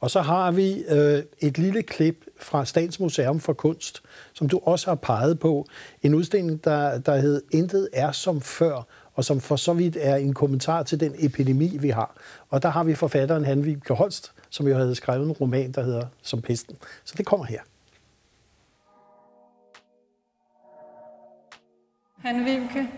Og 0.00 0.10
så 0.10 0.20
har 0.20 0.50
vi 0.50 0.84
øh, 0.88 1.22
et 1.38 1.58
lille 1.58 1.82
klip 1.82 2.24
fra 2.40 2.64
Statens 2.64 3.00
Museum 3.00 3.40
for 3.40 3.52
Kunst, 3.52 4.02
som 4.32 4.48
du 4.48 4.60
også 4.64 4.90
har 4.90 4.94
peget 4.94 5.38
på. 5.38 5.66
En 6.02 6.14
udstilling, 6.14 6.64
der, 6.64 6.98
der 6.98 7.16
hed 7.16 7.42
Intet 7.50 7.88
er 7.92 8.12
som 8.12 8.40
før, 8.40 8.86
og 9.18 9.24
som 9.24 9.40
for 9.40 9.56
så 9.56 9.72
vidt 9.72 9.96
er 10.00 10.16
en 10.16 10.34
kommentar 10.34 10.82
til 10.82 11.00
den 11.00 11.14
epidemi, 11.18 11.76
vi 11.80 11.88
har. 11.88 12.16
Og 12.48 12.62
der 12.62 12.68
har 12.68 12.84
vi 12.84 12.94
forfatteren 12.94 13.44
Hanvig 13.44 13.78
Holst, 13.90 14.32
som 14.50 14.68
jo 14.68 14.74
havde 14.74 14.94
skrevet 14.94 15.26
en 15.26 15.32
roman, 15.32 15.72
der 15.72 15.82
hedder 15.82 16.06
Som 16.22 16.42
pesten. 16.42 16.76
Så 17.04 17.14
det 17.16 17.26
kommer 17.26 17.46
her. 17.46 17.60
Hanne 22.18 22.44
Vibke, 22.44 22.88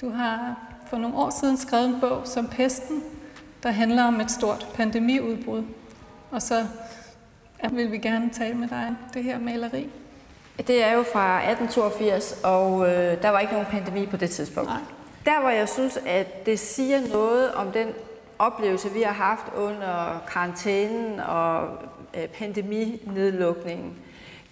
du 0.00 0.08
har 0.08 0.56
for 0.86 0.98
nogle 0.98 1.16
år 1.16 1.30
siden 1.40 1.56
skrevet 1.56 1.88
en 1.88 2.00
bog 2.00 2.22
som 2.24 2.48
Pesten, 2.48 3.02
der 3.62 3.70
handler 3.70 4.04
om 4.04 4.20
et 4.20 4.30
stort 4.30 4.68
pandemiudbrud. 4.74 5.64
Og 6.30 6.42
så 6.42 6.66
vil 7.72 7.92
vi 7.92 7.98
gerne 7.98 8.30
tale 8.30 8.54
med 8.54 8.68
dig 8.68 8.96
det 9.14 9.24
her 9.24 9.38
maleri. 9.38 9.90
Det 10.58 10.84
er 10.84 10.92
jo 10.92 11.04
fra 11.12 11.36
1882, 11.36 12.40
og 12.44 12.88
øh, 12.88 13.22
der 13.22 13.28
var 13.28 13.40
ikke 13.40 13.52
nogen 13.52 13.68
pandemi 13.70 14.06
på 14.06 14.16
det 14.16 14.30
tidspunkt. 14.30 14.70
Nej. 14.70 15.01
Der, 15.24 15.40
hvor 15.40 15.50
jeg 15.50 15.68
synes, 15.68 15.98
at 16.06 16.46
det 16.46 16.58
siger 16.58 17.00
noget 17.12 17.52
om 17.52 17.72
den 17.72 17.88
oplevelse, 18.38 18.90
vi 18.90 19.02
har 19.02 19.12
haft 19.12 19.44
under 19.56 20.24
karantænen 20.32 21.20
og 21.20 21.68
øh, 22.14 22.28
pandeminedlukningen, 22.28 23.94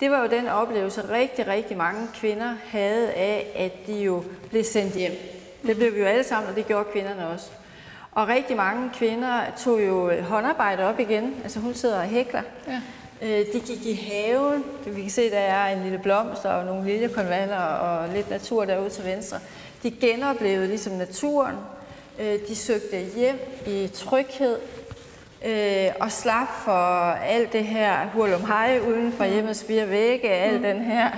det 0.01 0.11
var 0.11 0.23
jo 0.23 0.31
den 0.31 0.49
oplevelse, 0.49 1.09
rigtig, 1.11 1.47
rigtig 1.47 1.77
mange 1.77 2.09
kvinder 2.15 2.55
havde 2.67 3.13
af, 3.13 3.47
at 3.57 3.87
de 3.87 4.03
jo 4.03 4.25
blev 4.51 4.65
sendt 4.65 4.95
hjem. 4.95 5.13
Det 5.67 5.77
blev 5.77 5.95
vi 5.95 6.01
jo 6.01 6.07
alle 6.07 6.25
sammen, 6.25 6.51
og 6.51 6.57
det 6.57 6.67
gjorde 6.67 6.85
kvinderne 6.93 7.29
også. 7.29 7.51
Og 8.13 8.29
rigtig 8.29 8.57
mange 8.57 8.91
kvinder 8.95 9.41
tog 9.59 9.87
jo 9.87 10.23
håndarbejde 10.23 10.85
op 10.85 11.01
igen. 11.01 11.35
Altså 11.43 11.61
hun 11.61 11.75
sidder 11.75 11.99
og 11.99 12.05
hækler. 12.05 12.43
Ja. 12.67 12.81
Øh, 13.23 13.47
de 13.53 13.61
gik 13.61 13.87
i 13.87 13.95
haven. 13.95 14.65
Vi 14.87 15.03
kan 15.03 15.11
se, 15.11 15.31
der 15.31 15.39
er 15.39 15.77
en 15.77 15.83
lille 15.83 15.99
blomst 15.99 16.45
og 16.45 16.65
nogle 16.65 16.85
liljekonvaller 16.85 17.59
og 17.59 18.09
lidt 18.09 18.31
natur 18.31 18.65
derude 18.65 18.91
til 18.91 19.05
venstre. 19.05 19.39
De 19.83 19.91
genoplevede 19.91 20.69
ligesom 20.69 20.93
naturen. 20.93 21.57
Øh, 22.21 22.39
de 22.49 22.57
søgte 22.57 22.97
hjem 23.17 23.39
i 23.67 23.91
tryghed 23.95 24.59
øh, 25.47 25.89
og 26.01 26.13
slap 26.13 26.49
for 26.65 27.13
alt 27.13 27.53
det 27.53 27.65
her 27.65 28.07
hurlum 28.13 28.47
hej 28.47 28.81
uden 28.89 29.13
for 29.13 29.25
mm. 29.25 29.31
hjemmets 29.31 29.65
fire 29.65 29.91
vægge, 29.91 30.29
al 30.29 30.57
mm. 30.57 30.63
den 30.63 30.81
her 30.81 31.11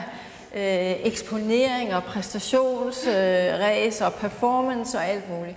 øh, 0.55 1.07
eksponering 1.07 1.94
og 1.94 2.05
præstationsræs 2.05 4.01
øh, 4.01 4.07
og 4.07 4.14
performance 4.14 4.98
og 4.98 5.07
alt 5.07 5.31
muligt. 5.31 5.57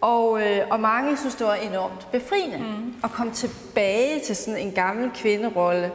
Og, 0.00 0.42
øh, 0.42 0.66
og 0.70 0.80
mange 0.80 1.16
synes, 1.16 1.34
det 1.34 1.46
var 1.46 1.54
enormt 1.54 2.08
befriende 2.12 2.58
mm. 2.58 2.94
at 3.04 3.10
komme 3.10 3.32
tilbage 3.32 4.20
til 4.20 4.36
sådan 4.36 4.60
en 4.60 4.72
gammel 4.72 5.10
kvinderolle. 5.14 5.90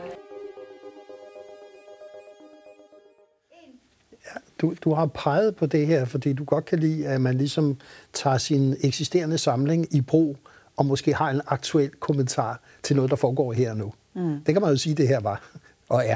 Du, 4.62 4.74
du 4.84 4.94
har 4.94 5.06
peget 5.06 5.56
på 5.56 5.66
det 5.66 5.88
her, 5.88 6.06
fordi 6.06 6.34
du 6.34 6.44
godt 6.44 6.66
kan 6.66 6.80
lide, 6.80 7.08
at 7.08 7.22
man 7.22 7.38
ligesom 7.38 7.78
tager 8.14 8.38
sin 8.38 8.76
eksisterende 8.82 9.38
samling 9.38 9.96
i 9.96 10.02
brug, 10.02 10.38
og 10.78 10.86
måske 10.86 11.14
har 11.14 11.30
en 11.30 11.42
aktuel 11.48 11.90
kommentar 11.90 12.60
til 12.84 12.96
noget, 12.96 13.12
der 13.12 13.18
foregår 13.18 13.54
her 13.54 13.74
nu. 13.74 13.94
Mm. 14.14 14.42
Det 14.46 14.56
kan 14.56 14.62
man 14.62 14.72
jo 14.72 14.78
sige, 14.78 14.96
det 14.96 15.08
her 15.08 15.20
var 15.20 15.42
og 15.90 16.04
er. 16.06 16.16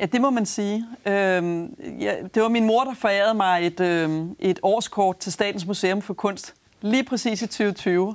Ja, 0.00 0.06
det 0.06 0.20
må 0.20 0.30
man 0.30 0.46
sige. 0.46 0.84
Øhm, 1.06 1.74
ja, 2.00 2.14
det 2.34 2.42
var 2.42 2.48
min 2.48 2.64
mor, 2.64 2.84
der 2.84 2.94
forærede 2.94 3.34
mig 3.34 3.66
et, 3.66 3.80
øhm, 3.80 4.36
et 4.38 4.58
årskort 4.62 5.18
til 5.18 5.32
Statens 5.32 5.66
Museum 5.66 6.02
for 6.02 6.14
Kunst, 6.14 6.54
lige 6.80 7.04
præcis 7.04 7.42
i 7.42 7.46
2020, 7.46 8.14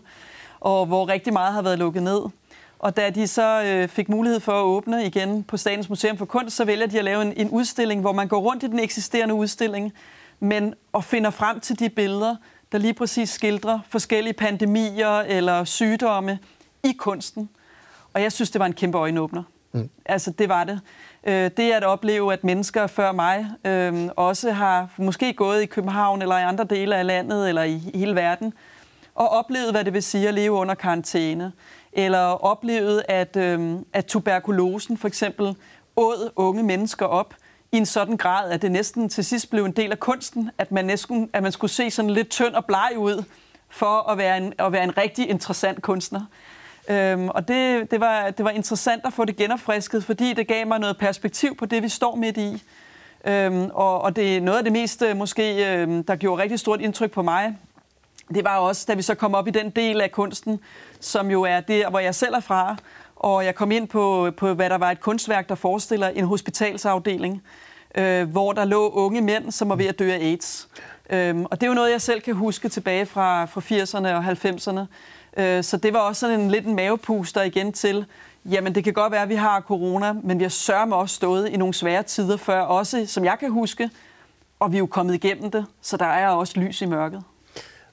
og 0.60 0.86
hvor 0.86 1.10
rigtig 1.10 1.34
meget 1.34 1.54
har 1.54 1.62
været 1.62 1.80
lukket 1.80 2.04
ned. 2.04 2.22
Og 2.84 2.98
da 2.98 3.10
de 3.10 3.28
så 3.28 3.64
øh, 3.64 3.88
fik 3.88 4.10
mulighed 4.10 4.40
for 4.40 4.52
at 4.52 4.64
åbne 4.64 5.06
igen 5.06 5.44
på 5.44 5.58
Statens 5.58 5.90
Museum 5.90 6.18
for 6.18 6.26
Kunst, 6.26 6.56
så 6.56 6.66
vælger 6.66 6.88
de 6.88 6.98
at 6.98 7.06
lave 7.06 7.22
en, 7.22 7.34
en 7.38 7.50
udstilling, 7.50 8.02
hvor 8.02 8.12
man 8.12 8.28
går 8.28 8.40
rundt 8.40 8.64
i 8.64 8.68
den 8.68 8.80
eksisterende 8.80 9.34
udstilling, 9.34 9.94
men 10.40 10.74
og 10.94 11.04
finder 11.04 11.30
frem 11.30 11.60
til 11.60 11.80
de 11.80 11.90
billeder, 11.90 12.36
der 12.72 12.78
lige 12.78 12.94
præcis 12.94 13.30
skildrer 13.30 13.80
forskellige 13.90 14.34
pandemier 14.34 15.20
eller 15.20 15.64
sygdomme 15.64 16.40
i 16.84 16.92
kunsten. 16.98 17.50
Og 18.14 18.22
jeg 18.22 18.32
synes, 18.32 18.52
det 18.52 18.60
var 18.60 18.66
en 18.66 18.74
kæmpe 18.74 18.98
øjenåbner. 18.98 19.44
Mm. 19.72 19.90
Altså, 20.06 20.32
det 20.32 20.50
var 20.50 20.64
det. 20.64 20.80
Øh, 21.24 21.52
det 21.58 21.72
at 21.72 21.84
opleve, 21.84 22.34
at 22.34 22.44
mennesker 22.44 22.88
før 22.88 23.12
mig 23.12 23.48
øh, 23.66 24.10
også 24.16 24.52
har 24.52 24.90
måske 24.98 25.34
gået 25.34 25.62
i 25.62 25.66
København 25.66 26.22
eller 26.22 26.38
i 26.38 26.44
andre 26.44 26.64
dele 26.64 26.96
af 26.96 27.06
landet 27.06 27.50
eller 27.50 27.64
i 27.64 27.78
hele 27.96 28.16
verden, 28.16 28.54
og 29.16 29.30
oplevet, 29.30 29.72
hvad 29.72 29.84
det 29.84 29.94
vil 29.94 30.04
sige 30.04 30.28
at 30.28 30.34
leve 30.34 30.52
under 30.52 30.76
karantæne, 30.76 31.52
eller 31.96 32.20
oplevet, 32.20 33.04
at, 33.08 33.36
øh, 33.36 33.76
at 33.94 34.06
tuberkulosen 34.06 34.98
for 34.98 35.08
eksempel 35.08 35.56
åd 35.96 36.32
unge 36.36 36.64
mennesker 36.64 37.06
op 37.06 37.34
i 37.72 37.78
en 37.78 37.86
sådan 37.86 38.18
grad, 38.18 38.52
at 38.52 38.62
det 38.62 38.72
næsten 38.72 39.10
til 39.10 39.26
sidst 39.26 39.50
blev 39.50 39.66
en 39.66 39.72
del 39.72 39.92
af 39.92 40.00
kunsten, 40.00 40.52
at 40.58 40.72
man, 40.72 40.86
næsten, 40.86 41.30
at 41.34 41.44
man 41.44 41.52
skulle 41.52 41.72
se 41.72 41.92
sådan 41.92 42.12
lidt 42.12 42.30
tynd 42.30 42.54
og 42.54 42.66
bleg 42.66 42.94
ud 42.98 43.24
for 43.70 44.10
at 44.12 44.18
være 44.18 44.38
en, 44.38 44.54
at 44.60 44.72
være 44.72 44.84
en 44.84 44.98
rigtig 44.98 45.30
interessant 45.30 45.82
kunstner. 45.82 46.22
Øhm, 46.90 47.30
og 47.30 47.48
det, 47.48 47.92
det, 47.92 48.00
var, 48.00 48.30
det 48.30 48.46
var 48.46 48.52
interessant 48.52 49.06
at 49.06 49.14
få 49.14 49.26
det 49.26 49.36
genopfrisket, 49.36 50.04
fordi 50.04 50.34
det 50.34 50.48
gav 50.48 50.68
mig 50.68 50.80
noget 50.80 50.98
perspektiv 50.98 51.58
på 51.58 51.66
det, 51.66 51.84
vi 51.84 51.90
står 51.90 52.16
midt 52.16 52.38
i. 52.38 52.64
Øhm, 53.26 53.70
og, 53.74 54.02
og 54.02 54.16
det 54.16 54.38
er 54.38 54.42
noget 54.42 54.58
af 54.58 54.64
det 54.64 54.74
mest, 54.74 55.02
øh, 55.02 55.18
måske, 55.18 55.76
øhm, 55.76 56.04
der 56.04 56.16
gjorde 56.16 56.42
rigtig 56.42 56.60
stort 56.60 56.82
indtryk 56.82 57.12
på 57.12 57.22
mig, 57.22 57.58
det 58.34 58.44
var 58.44 58.58
også, 58.58 58.86
da 58.88 58.94
vi 58.94 59.02
så 59.02 59.16
kom 59.16 59.36
op 59.36 59.48
i 59.48 59.52
den 59.52 59.70
del 59.70 60.02
af 60.02 60.12
kunsten, 60.12 60.60
som 61.00 61.32
jo 61.32 61.42
er 61.42 61.60
det, 61.60 61.86
hvor 61.90 62.00
jeg 62.00 62.16
selv 62.16 62.34
er 62.34 62.40
fra, 62.40 62.76
og 63.16 63.46
jeg 63.46 63.56
kom 63.56 63.72
ind 63.72 63.88
på, 63.88 64.32
på 64.38 64.54
hvad 64.54 64.70
der 64.70 64.78
var 64.78 64.92
et 64.92 65.00
kunstværk, 65.00 65.50
der 65.50 65.56
forestiller 65.56 66.08
en 66.08 66.26
hospitalsafdeling, 66.26 67.44
øh, 67.96 68.30
hvor 68.30 68.54
der 68.54 68.66
lå 68.66 68.90
unge 68.90 69.22
mænd, 69.22 69.52
som 69.52 69.70
var 69.70 69.76
ved 69.76 69.86
at 69.86 70.00
dø 70.00 70.12
af 70.12 70.18
AIDS. 70.18 70.68
Øhm, 71.10 71.46
og 71.46 71.62
det 71.62 71.68
er 71.68 71.68
jo 71.68 71.74
noget, 71.74 71.92
jeg 71.92 72.02
selv 72.02 72.22
kan 72.22 72.36
huske 72.36 72.70
tilbage 72.70 73.06
fra, 73.06 73.46
fra 73.46 73.62
80'erne 73.62 74.08
og 74.08 74.26
90'erne. 74.26 74.86
Øh, 75.42 75.64
så 75.64 75.78
det 75.78 75.94
var 75.94 76.00
også 76.00 76.20
sådan 76.20 76.40
en 76.40 76.52
lidt 76.52 76.66
en 76.66 76.76
mavepuster 76.76 77.42
igen 77.42 77.74
til, 77.74 78.06
jamen 78.46 78.76
det 78.76 78.84
kan 78.84 78.94
godt 78.94 79.12
være, 79.12 79.22
at 79.22 79.30
vi 79.30 79.36
har 79.36 79.62
corona, 79.62 80.14
men 80.14 80.40
vi 80.40 80.44
har 80.44 80.50
sørme 80.50 80.96
også 80.96 81.16
stået 81.16 81.50
i 81.50 81.58
nogle 81.58 81.74
svære 81.74 82.04
tider 82.04 82.38
før, 82.38 82.62
også 82.62 83.06
som 83.06 83.26
jeg 83.26 83.40
kan 83.40 83.52
huske, 83.52 83.90
og 84.60 84.72
vi 84.72 84.78
er 84.78 84.80
jo 84.80 84.86
kommet 84.86 85.14
igennem 85.14 85.52
det, 85.52 85.66
så 85.82 85.98
der 85.98 86.06
er 86.06 86.28
også 86.28 86.60
lys 86.60 86.82
i 86.82 86.86
mørket. 86.86 87.24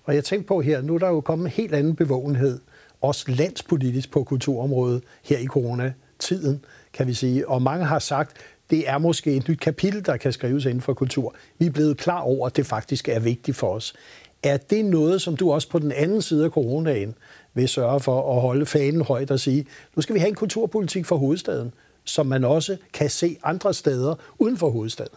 Og 0.05 0.15
jeg 0.15 0.25
tænkte 0.25 0.49
på 0.49 0.61
her, 0.61 0.83
nu 0.83 0.95
er 0.95 0.99
der 0.99 1.09
jo 1.09 1.21
kommet 1.21 1.45
en 1.45 1.51
helt 1.51 1.75
anden 1.75 1.97
bevågenhed, 1.97 2.61
også 3.01 3.25
landspolitisk 3.29 4.11
på 4.11 4.25
kulturområdet 4.25 5.03
her 5.23 5.39
i 5.39 5.47
coronatiden, 5.47 6.65
kan 6.93 7.07
vi 7.07 7.15
sige. 7.15 7.49
Og 7.49 7.63
mange 7.63 7.85
har 7.85 7.99
sagt, 7.99 8.37
det 8.71 8.89
er 8.89 8.99
måske 8.99 9.33
et 9.33 9.49
nyt 9.49 9.61
kapitel, 9.61 10.07
der 10.07 10.17
kan 10.17 10.33
skrives 10.33 10.65
inden 10.65 10.81
for 10.81 10.95
kultur. 10.95 11.35
Vi 11.59 11.67
er 11.67 11.71
blevet 11.71 11.97
klar 11.97 12.21
over, 12.21 12.47
at 12.47 12.57
det 12.57 12.67
faktisk 12.67 13.09
er 13.09 13.21
vigtigt 13.21 13.57
for 13.57 13.75
os. 13.75 13.95
Er 14.43 14.57
det 14.57 14.85
noget, 14.85 15.23
som 15.23 15.37
du 15.37 15.53
også 15.53 15.69
på 15.69 15.79
den 15.79 15.93
anden 15.93 16.23
side 16.23 16.45
af 16.45 16.51
coronaen 16.51 17.15
vil 17.55 17.69
sørge 17.69 18.01
for 18.01 18.35
at 18.37 18.41
holde 18.41 18.67
fanen 18.67 19.03
højt 19.03 19.31
og 19.31 19.41
sige, 19.41 19.67
nu 19.97 20.03
skal 20.03 20.15
vi 20.15 20.21
have 20.21 20.29
en 20.29 20.35
kulturpolitik 20.35 21.07
for 21.07 21.17
hovedstaden, 21.17 21.73
som 22.05 22.27
man 22.27 22.45
også 22.45 22.77
kan 22.93 23.11
se 23.11 23.37
andre 23.43 23.75
steder 23.75 24.15
uden 24.39 24.57
for 24.57 24.71
hovedstaden? 24.71 25.15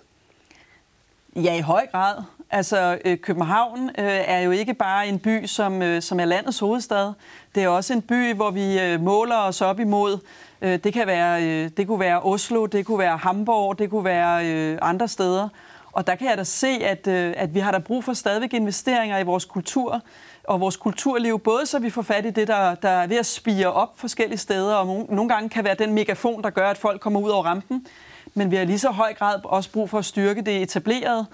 Ja, 1.36 1.58
i 1.58 1.62
høj 1.62 1.88
grad. 1.92 2.16
Altså, 2.56 2.98
øh, 3.06 3.18
København 3.18 3.90
øh, 3.90 4.06
er 4.06 4.40
jo 4.40 4.52
ikke 4.52 4.74
bare 4.74 5.08
en 5.08 5.20
by, 5.20 5.46
som, 5.46 5.82
øh, 5.82 6.02
som 6.02 6.20
er 6.20 6.26
landets 6.26 6.60
hovedstad. 6.60 7.12
Det 7.56 7.64
er 7.64 7.68
også 7.68 7.94
en 7.94 8.02
by, 8.02 8.34
hvor 8.34 8.52
vi 8.52 8.80
øh, 8.80 9.02
måler 9.02 9.36
os 9.36 9.62
op 9.62 9.80
imod. 9.80 10.18
Øh, 10.62 10.80
det, 10.84 10.94
kan 10.94 11.08
være, 11.08 11.44
øh, 11.44 11.70
det 11.78 11.88
kunne 11.88 12.00
være 12.00 12.22
Oslo, 12.22 12.66
det 12.66 12.86
kunne 12.86 13.00
være 13.00 13.18
Hamburg, 13.18 13.80
det 13.80 13.90
kunne 13.90 14.06
være 14.06 14.48
øh, 14.48 14.78
andre 14.82 15.08
steder. 15.08 15.50
Og 15.92 16.08
der 16.08 16.16
kan 16.16 16.30
jeg 16.30 16.38
da 16.38 16.44
se, 16.44 16.68
at, 16.68 17.08
øh, 17.08 17.34
at 17.38 17.54
vi 17.54 17.60
har 17.60 17.72
der 17.72 17.80
brug 17.80 18.04
for 18.04 18.14
stadigvæk 18.14 18.54
investeringer 18.54 19.20
i 19.20 19.24
vores 19.24 19.46
kultur 19.46 20.02
og 20.44 20.60
vores 20.60 20.78
kulturliv, 20.78 21.40
både 21.40 21.66
så 21.66 21.80
vi 21.80 21.90
får 21.90 22.02
fat 22.02 22.26
i 22.26 22.30
det, 22.30 22.48
der, 22.48 22.76
der 22.76 22.90
er 22.90 23.08
ved 23.08 23.18
at 23.18 23.26
spire 23.26 23.74
op 23.74 24.00
forskellige 24.00 24.38
steder, 24.38 24.76
og 24.76 25.06
nogle 25.10 25.30
gange 25.30 25.50
kan 25.50 25.64
være 25.64 25.76
den 25.80 25.94
megafon, 25.94 26.44
der 26.44 26.50
gør, 26.50 26.70
at 26.70 26.78
folk 26.78 27.02
kommer 27.02 27.20
ud 27.20 27.30
over 27.30 27.44
rampen, 27.44 27.88
men 28.34 28.52
vi 28.52 28.56
har 28.56 28.66
lige 28.66 28.80
så 28.80 28.90
høj 28.90 29.14
grad 29.14 29.40
også 29.44 29.72
brug 29.72 29.90
for 29.90 30.00
at 30.00 30.06
styrke 30.06 30.42
det 30.42 30.62
etablerede 30.62 31.26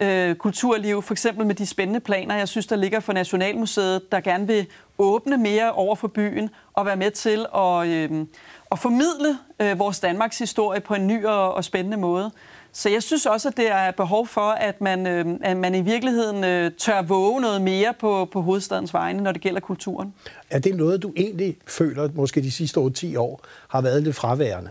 øh, 0.00 0.34
kulturliv, 0.34 1.02
for 1.02 1.14
eksempel 1.14 1.46
med 1.46 1.54
de 1.54 1.66
spændende 1.66 2.00
planer, 2.00 2.36
jeg 2.36 2.48
synes, 2.48 2.66
der 2.66 2.76
ligger 2.76 3.00
for 3.00 3.12
Nationalmuseet, 3.12 4.12
der 4.12 4.20
gerne 4.20 4.46
vil 4.46 4.66
åbne 4.98 5.36
mere 5.36 5.72
over 5.72 5.94
for 5.94 6.08
byen 6.08 6.50
og 6.72 6.86
være 6.86 6.96
med 6.96 7.10
til 7.10 7.46
at, 7.54 7.86
øh, 7.86 8.26
at 8.72 8.78
formidle 8.78 9.38
øh, 9.60 9.78
vores 9.78 10.00
Danmarks 10.00 10.38
historie 10.38 10.80
på 10.80 10.94
en 10.94 11.06
ny 11.06 11.24
og, 11.24 11.54
og 11.54 11.64
spændende 11.64 11.96
måde. 11.96 12.30
Så 12.72 12.88
jeg 12.88 13.02
synes 13.02 13.26
også, 13.26 13.48
at 13.48 13.56
der 13.56 13.74
er 13.74 13.90
behov 13.90 14.26
for, 14.26 14.50
at 14.50 14.80
man, 14.80 15.06
øh, 15.06 15.26
at 15.42 15.56
man 15.56 15.74
i 15.74 15.80
virkeligheden 15.80 16.44
øh, 16.44 16.70
tør 16.78 17.02
våge 17.02 17.40
noget 17.40 17.62
mere 17.62 17.94
på, 18.00 18.28
på 18.32 18.40
hovedstadens 18.40 18.94
vegne, 18.94 19.22
når 19.22 19.32
det 19.32 19.40
gælder 19.40 19.60
kulturen. 19.60 20.14
Er 20.50 20.58
det 20.58 20.74
noget, 20.76 21.02
du 21.02 21.12
egentlig 21.16 21.56
føler, 21.66 22.08
måske 22.14 22.42
de 22.42 22.50
sidste 22.50 22.80
år 22.80 22.88
10 22.88 23.16
år, 23.16 23.40
har 23.68 23.80
været 23.80 24.02
lidt 24.02 24.16
fraværende? 24.16 24.70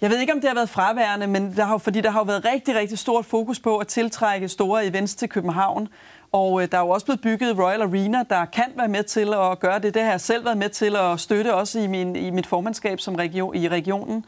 Jeg 0.00 0.10
ved 0.10 0.18
ikke, 0.18 0.32
om 0.32 0.40
det 0.40 0.48
har 0.48 0.54
været 0.54 0.68
fraværende, 0.68 1.26
men 1.26 1.56
der 1.56 1.64
har, 1.64 1.78
fordi 1.78 2.00
der 2.00 2.10
har 2.10 2.24
været 2.24 2.44
rigtig, 2.44 2.74
rigtig 2.74 2.98
stort 2.98 3.24
fokus 3.24 3.60
på 3.60 3.78
at 3.78 3.86
tiltrække 3.86 4.48
store 4.48 4.86
events 4.86 5.14
til 5.14 5.28
København. 5.28 5.88
Og 6.32 6.62
øh, 6.62 6.68
der 6.72 6.78
er 6.78 6.82
jo 6.82 6.88
også 6.88 7.06
blevet 7.06 7.20
bygget 7.20 7.58
Royal 7.58 7.82
Arena, 7.82 8.22
der 8.30 8.44
kan 8.44 8.64
være 8.76 8.88
med 8.88 9.02
til 9.02 9.34
at 9.34 9.60
gøre 9.60 9.78
det. 9.78 9.94
Det 9.94 10.02
har 10.02 10.10
jeg 10.10 10.20
selv 10.20 10.44
været 10.44 10.58
med 10.58 10.68
til 10.68 10.96
at 10.96 11.20
støtte 11.20 11.54
også 11.54 11.80
i, 11.80 11.86
min, 11.86 12.16
i 12.16 12.30
mit 12.30 12.46
formandskab 12.46 13.00
som 13.00 13.14
region, 13.14 13.56
i 13.56 13.68
regionen. 13.68 14.24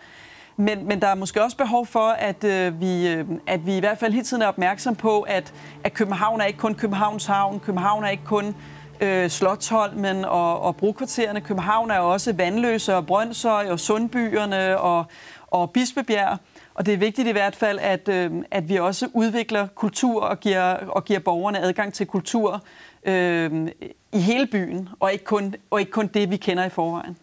Men, 0.57 0.87
men 0.87 1.01
der 1.01 1.09
er 1.09 1.15
måske 1.15 1.43
også 1.45 1.57
behov 1.57 1.87
for, 1.87 2.09
at, 2.09 2.45
øh, 2.45 2.81
vi, 2.81 3.09
øh, 3.09 3.25
at 3.47 3.67
vi 3.67 3.77
i 3.77 3.81
hvert 3.81 3.99
fald 3.99 4.13
hele 4.13 4.25
tiden 4.25 4.43
er 4.43 4.47
opmærksom 4.47 4.97
på, 4.97 5.21
at, 5.21 5.53
at 5.85 5.95
København 5.95 6.41
er 6.41 6.45
ikke 6.45 6.59
kun 6.59 6.75
Københavns 6.75 7.27
Havn. 7.27 7.61
København 7.61 8.05
er 8.05 8.09
ikke 8.09 8.25
kun 8.25 8.55
øh, 9.01 9.31
Slottholmen 9.31 10.25
og, 10.25 10.61
og 10.61 10.77
brokvartererne. 10.77 11.41
København 11.41 11.91
er 11.91 11.99
også 11.99 12.33
Vandløse 12.33 12.97
og 12.97 13.07
Brøndshøj 13.07 13.71
og 13.71 13.81
Sundbyerne 13.81 14.79
og, 14.79 15.05
og 15.51 15.71
Bispebjerg. 15.71 16.39
Og 16.75 16.87
det 16.87 16.95
er 16.95 16.99
vigtigt 16.99 17.29
i 17.29 17.33
hvert 17.33 17.57
fald, 17.57 17.79
at, 17.79 18.09
øh, 18.09 18.33
at 18.51 18.69
vi 18.69 18.77
også 18.77 19.09
udvikler 19.15 19.67
kultur 19.67 20.23
og 20.23 20.41
giver, 20.41 20.75
og 20.75 21.05
giver 21.05 21.19
borgerne 21.19 21.61
adgang 21.61 21.95
til 21.95 22.07
kultur 22.07 22.65
øh, 23.05 23.69
i 24.13 24.19
hele 24.19 24.47
byen, 24.47 24.89
og 25.01 25.13
ikke, 25.13 25.25
kun, 25.25 25.55
og 25.71 25.81
ikke 25.81 25.93
kun 25.93 26.07
det, 26.07 26.31
vi 26.31 26.37
kender 26.37 26.65
i 26.65 26.69
forvejen. 26.69 27.17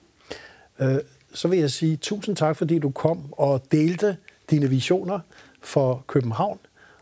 Øh, 0.80 0.98
så 1.34 1.48
vil 1.48 1.60
jeg 1.60 1.72
sige 1.72 1.98
tusind 1.98 2.36
tak, 2.36 2.58
fordi 2.58 2.80
du 2.80 2.90
kom 2.90 3.34
og 3.34 3.62
delte 3.72 4.18
dine 4.50 4.70
visioner 4.70 5.20
for 5.62 6.04
København, 6.08 6.60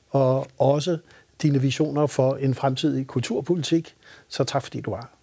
og 0.10 0.48
også 0.58 0.98
dine 1.42 1.62
visioner 1.62 2.08
for 2.08 2.36
en 2.36 2.54
fremtidig 2.54 3.08
kulturpolitik. 3.08 3.96
Så 4.28 4.44
tak, 4.44 4.64
fordi 4.64 4.82
du 4.82 4.92
var 4.92 5.15